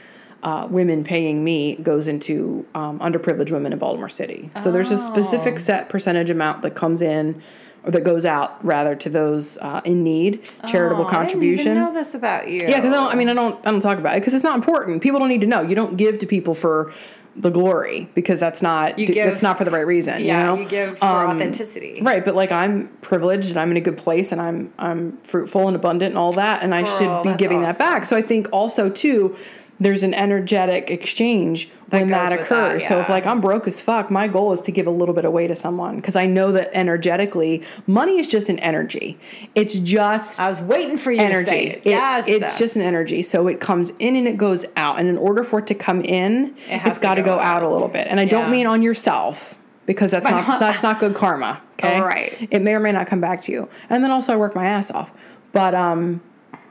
Uh, 0.42 0.66
women 0.68 1.02
paying 1.04 1.42
me 1.42 1.74
goes 1.76 2.06
into 2.06 2.66
um, 2.74 2.98
underprivileged 2.98 3.50
women 3.50 3.72
in 3.72 3.78
Baltimore 3.78 4.10
City. 4.10 4.50
So 4.62 4.70
there's 4.70 4.90
a 4.90 4.98
specific 4.98 5.58
set 5.58 5.88
percentage 5.88 6.28
amount 6.28 6.60
that 6.60 6.74
comes 6.74 7.00
in, 7.00 7.40
or 7.82 7.90
that 7.92 8.04
goes 8.04 8.26
out 8.26 8.62
rather 8.62 8.94
to 8.94 9.08
those 9.08 9.56
uh, 9.62 9.80
in 9.86 10.02
need, 10.04 10.50
charitable 10.68 11.06
Oh, 11.06 11.08
contribution. 11.08 11.70
I 11.72 11.74
didn't 11.74 11.82
even 11.82 11.94
know 11.94 11.98
this 11.98 12.12
about 12.14 12.50
you. 12.50 12.60
Yeah, 12.60 12.76
because 12.78 12.92
I 12.92 12.96
don't. 12.96 13.08
I 13.08 13.14
mean, 13.14 13.30
I 13.30 13.32
don't. 13.32 13.66
I 13.66 13.70
don't 13.70 13.80
talk 13.80 13.96
about 13.96 14.18
it 14.18 14.20
because 14.20 14.34
it's 14.34 14.44
not 14.44 14.54
important. 14.56 15.02
People 15.02 15.18
don't 15.18 15.30
need 15.30 15.40
to 15.40 15.46
know. 15.46 15.62
You 15.62 15.74
don't 15.74 15.96
give 15.96 16.18
to 16.18 16.26
people 16.26 16.54
for 16.54 16.92
the 17.36 17.50
glory 17.50 18.08
because 18.14 18.38
that's 18.38 18.62
not. 18.62 18.98
You 18.98 19.06
give- 19.06 19.26
that's 19.26 19.42
not 19.42 19.58
for 19.58 19.64
the 19.64 19.70
right 19.70 19.86
reason. 19.86 20.24
Yeah, 20.24 20.38
you, 20.38 20.44
know? 20.56 20.62
you 20.62 20.68
give 20.68 20.98
for 20.98 21.04
Um, 21.04 21.36
authenticity. 21.36 21.98
Right, 22.00 22.24
but 22.24 22.34
like 22.34 22.52
I'm 22.52 22.88
privileged 23.00 23.50
and 23.50 23.58
I'm 23.58 23.70
in 23.70 23.76
a 23.76 23.80
good 23.80 23.96
place 23.96 24.32
and 24.32 24.40
I'm 24.40 24.72
I'm 24.78 25.18
fruitful 25.24 25.66
and 25.66 25.76
abundant 25.76 26.10
and 26.10 26.18
all 26.18 26.32
that, 26.32 26.62
and 26.62 26.74
I 26.74 26.82
Girl, 26.82 26.98
should 26.98 27.22
be 27.32 27.36
giving 27.36 27.62
that 27.62 27.78
back. 27.78 28.04
So 28.04 28.16
I 28.16 28.22
think 28.22 28.48
also 28.52 28.88
too. 28.88 29.36
There's 29.84 30.02
an 30.02 30.14
energetic 30.14 30.90
exchange 30.90 31.68
when 31.90 32.08
that 32.08 32.30
with 32.30 32.30
that, 32.30 32.40
occurs. 32.40 32.88
So 32.88 33.00
if 33.00 33.10
like 33.10 33.26
I'm 33.26 33.42
broke 33.42 33.66
as 33.66 33.82
fuck, 33.82 34.10
my 34.10 34.28
goal 34.28 34.54
is 34.54 34.62
to 34.62 34.72
give 34.72 34.86
a 34.86 34.90
little 34.90 35.14
bit 35.14 35.26
away 35.26 35.46
to 35.46 35.54
someone 35.54 35.96
because 35.96 36.16
I 36.16 36.24
know 36.24 36.52
that 36.52 36.70
energetically, 36.72 37.62
money 37.86 38.18
is 38.18 38.26
just 38.26 38.48
an 38.48 38.58
energy. 38.60 39.18
It's 39.54 39.74
just 39.74 40.40
I 40.40 40.48
was 40.48 40.62
waiting 40.62 40.96
for 40.96 41.10
you 41.12 41.18
to 41.18 41.22
energy. 41.24 41.48
say 41.50 41.66
it. 41.66 41.76
It- 41.80 41.84
yes, 41.84 42.26
it's 42.28 42.58
just 42.58 42.76
an 42.76 42.82
energy. 42.82 43.20
So 43.20 43.46
it 43.46 43.60
comes 43.60 43.90
in 43.98 44.16
and 44.16 44.26
it 44.26 44.38
goes 44.38 44.64
out. 44.76 44.98
And 44.98 45.06
in 45.06 45.18
order 45.18 45.44
for 45.44 45.58
it 45.58 45.66
to 45.66 45.74
come 45.74 46.00
in, 46.00 46.54
It 46.66 46.78
has 46.78 46.96
to 46.96 47.02
got 47.02 47.14
to 47.16 47.20
go 47.22 47.36
go 47.36 47.40
out 47.42 47.62
a 47.62 47.68
little 47.68 47.88
bit. 47.88 48.06
And 48.08 48.18
I 48.18 48.22
Yeah. 48.22 48.30
don't 48.30 48.50
mean 48.50 48.66
on 48.66 48.80
yourself 48.80 49.58
because 49.84 50.12
that's 50.12 50.24
not 50.24 50.60
that's 50.60 50.82
not 50.82 50.98
good 50.98 51.14
karma. 51.14 51.60
Okay, 51.78 52.00
Right. 52.00 52.48
It 52.50 52.62
may 52.62 52.72
or 52.74 52.80
may 52.80 52.92
not 52.92 53.06
come 53.08 53.20
back 53.20 53.42
to 53.42 53.52
you. 53.52 53.68
And 53.90 54.02
then 54.02 54.10
also 54.12 54.32
I 54.32 54.36
work 54.36 54.54
my 54.54 54.64
ass 54.66 54.90
off. 54.92 55.10
But 55.52 55.74
um, 55.74 56.22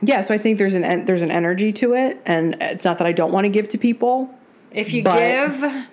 yeah. 0.06 0.20
So 0.22 0.34
I 0.34 0.38
think 0.38 0.58
there's 0.58 0.74
an 0.74 0.84
en- 0.84 1.04
there's 1.04 1.22
an 1.22 1.30
energy 1.30 1.72
to 1.74 1.94
it, 1.94 2.20
and 2.26 2.56
it's 2.60 2.84
not 2.84 2.98
that 2.98 3.06
I 3.06 3.12
don't 3.12 3.32
want 3.32 3.44
to 3.44 3.48
give 3.50 3.68
to 3.70 3.78
people. 3.78 4.32
If 4.70 4.92
you 4.92 5.02
but- 5.02 5.18
give, 5.18 5.86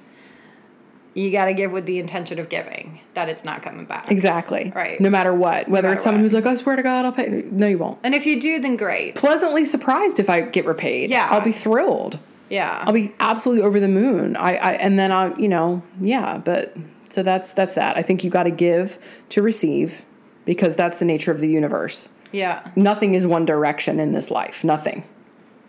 you 1.14 1.30
got 1.32 1.46
to 1.46 1.54
give 1.54 1.72
with 1.72 1.86
the 1.86 2.00
intention 2.00 2.40
of 2.40 2.48
giving. 2.50 3.02
That 3.16 3.28
it's 3.28 3.44
not 3.44 3.62
coming 3.62 3.86
back. 3.86 4.10
Exactly. 4.10 4.72
Right. 4.74 5.00
No 5.02 5.10
matter 5.10 5.34
what, 5.34 5.68
whether 5.68 5.90
matter 5.90 5.96
it's 5.96 6.04
someone 6.04 6.22
what. 6.22 6.32
who's 6.32 6.34
like, 6.34 6.46
I 6.46 6.56
swear 6.56 6.78
to 6.78 6.84
God, 6.84 7.04
I'll 7.06 7.12
pay. 7.12 7.44
No, 7.52 7.68
you 7.68 7.78
won't. 7.78 8.00
And 8.04 8.16
if 8.16 8.26
you 8.26 8.40
do, 8.40 8.60
then 8.60 8.78
great. 8.78 9.16
Pleasantly 9.16 9.66
surprised 9.66 10.20
if 10.20 10.30
I 10.30 10.42
get 10.42 10.66
repaid. 10.66 11.10
Yeah. 11.10 11.28
I'll 11.30 11.42
be 11.42 11.52
thrilled. 11.52 12.18
yeah. 12.50 12.84
I'll 12.88 12.94
be 12.94 13.14
absolutely 13.20 13.64
over 13.66 13.80
the 13.82 13.90
moon. 13.90 14.38
I, 14.38 14.56
I 14.56 14.72
and 14.74 14.98
then 14.98 15.12
I, 15.12 15.36
you 15.38 15.50
know, 15.50 15.84
yeah. 16.00 16.38
But 16.38 16.76
so 17.10 17.24
that's 17.24 17.52
that's 17.52 17.76
that. 17.76 17.98
I 17.98 18.02
think 18.02 18.24
you 18.24 18.30
got 18.30 18.44
to 18.44 18.52
give 18.52 18.98
to 19.30 19.42
receive, 19.42 20.06
because 20.46 20.76
that's 20.78 21.00
the 21.00 21.06
nature 21.06 21.32
of 21.32 21.42
the 21.42 21.50
universe. 21.50 22.10
Yeah. 22.32 22.68
Nothing 22.76 23.14
is 23.16 23.26
one 23.28 23.46
direction 23.46 24.00
in 24.00 24.12
this 24.12 24.32
life. 24.32 24.64
Nothing. 24.64 25.04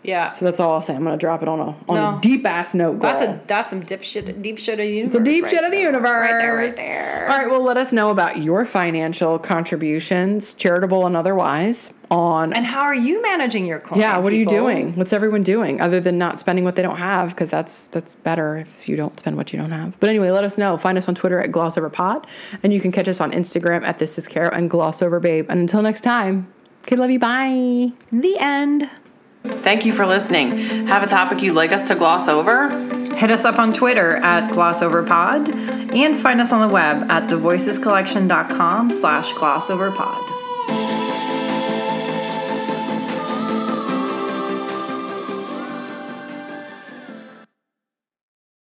Yeah. 0.05 0.31
So 0.31 0.43
that's 0.43 0.59
all 0.59 0.73
I'll 0.73 0.81
say. 0.81 0.93
I'm 0.93 1.03
gonna 1.05 1.15
drop 1.15 1.41
it 1.41 1.47
on 1.47 1.61
a 1.61 1.67
on 1.87 1.95
No. 1.95 2.17
a 2.17 2.19
deep 2.21 2.45
ass 2.45 2.73
note. 2.73 2.99
Girl. 2.99 3.09
that's 3.11 3.21
a 3.21 3.39
that's 3.47 3.69
some 3.69 3.79
dip 3.79 4.03
shit, 4.03 4.41
deep 4.41 4.59
shit 4.59 4.73
of 4.73 4.85
the 4.85 4.91
universe. 4.91 5.15
It's 5.15 5.21
a 5.21 5.23
deep 5.23 5.43
right 5.45 5.49
shit 5.51 5.63
of 5.63 5.71
the 5.71 5.77
there. 5.77 5.85
universe. 5.85 6.29
Right 6.29 6.41
there, 6.41 6.55
right 6.57 6.75
there. 6.75 7.27
All 7.31 7.37
right. 7.37 7.49
Well, 7.49 7.63
let 7.63 7.77
us 7.77 7.93
know 7.93 8.09
about 8.09 8.43
your 8.43 8.65
financial 8.65 9.39
contributions, 9.39 10.51
charitable 10.51 11.05
and 11.05 11.15
otherwise, 11.15 11.93
on 12.11 12.51
And 12.53 12.65
how 12.65 12.81
are 12.81 12.93
you 12.93 13.21
managing 13.21 13.65
your 13.65 13.79
coin? 13.79 13.97
Yeah, 13.97 14.17
what 14.17 14.33
are 14.33 14.35
you 14.35 14.45
doing? 14.45 14.93
What's 14.97 15.13
everyone 15.13 15.41
doing 15.41 15.79
other 15.79 16.01
than 16.01 16.17
not 16.17 16.37
spending 16.37 16.65
what 16.65 16.75
they 16.75 16.81
don't 16.81 16.97
have? 16.97 17.29
Because 17.29 17.49
that's 17.49 17.85
that's 17.87 18.15
better 18.15 18.57
if 18.57 18.89
you 18.89 18.97
don't 18.97 19.17
spend 19.17 19.37
what 19.37 19.53
you 19.53 19.59
don't 19.59 19.71
have. 19.71 19.97
But 20.01 20.09
anyway, 20.09 20.31
let 20.31 20.43
us 20.43 20.57
know. 20.57 20.77
Find 20.77 20.97
us 20.97 21.07
on 21.07 21.15
Twitter 21.15 21.39
at 21.39 21.51
GlossOverPod, 21.51 22.25
and 22.61 22.73
you 22.73 22.81
can 22.81 22.91
catch 22.91 23.07
us 23.07 23.21
on 23.21 23.31
Instagram 23.31 23.83
at 23.83 23.99
This 23.99 24.17
Is 24.17 24.27
Carol 24.27 24.51
and 24.53 24.69
GlossOverBabe. 24.69 25.45
And 25.47 25.61
until 25.61 25.81
next 25.81 26.01
time, 26.01 26.52
kid, 26.85 26.99
love 26.99 27.11
you. 27.11 27.19
Bye. 27.19 27.91
The 28.11 28.37
end. 28.39 28.89
Thank 29.43 29.85
you 29.85 29.91
for 29.91 30.05
listening. 30.05 30.57
Have 30.87 31.03
a 31.03 31.07
topic 31.07 31.41
you'd 31.41 31.55
like 31.55 31.71
us 31.71 31.87
to 31.89 31.95
gloss 31.95 32.27
over? 32.27 32.69
Hit 33.15 33.29
us 33.29 33.45
up 33.45 33.59
on 33.59 33.73
Twitter 33.73 34.15
at 34.17 34.49
glossoverpod 34.51 35.93
and 35.93 36.17
find 36.17 36.39
us 36.39 36.51
on 36.51 36.67
the 36.67 36.73
web 36.73 37.11
at 37.11 37.25
thevoicescollection.com 37.29 38.91
slash 38.91 39.33
glossoverpod. 39.33 40.32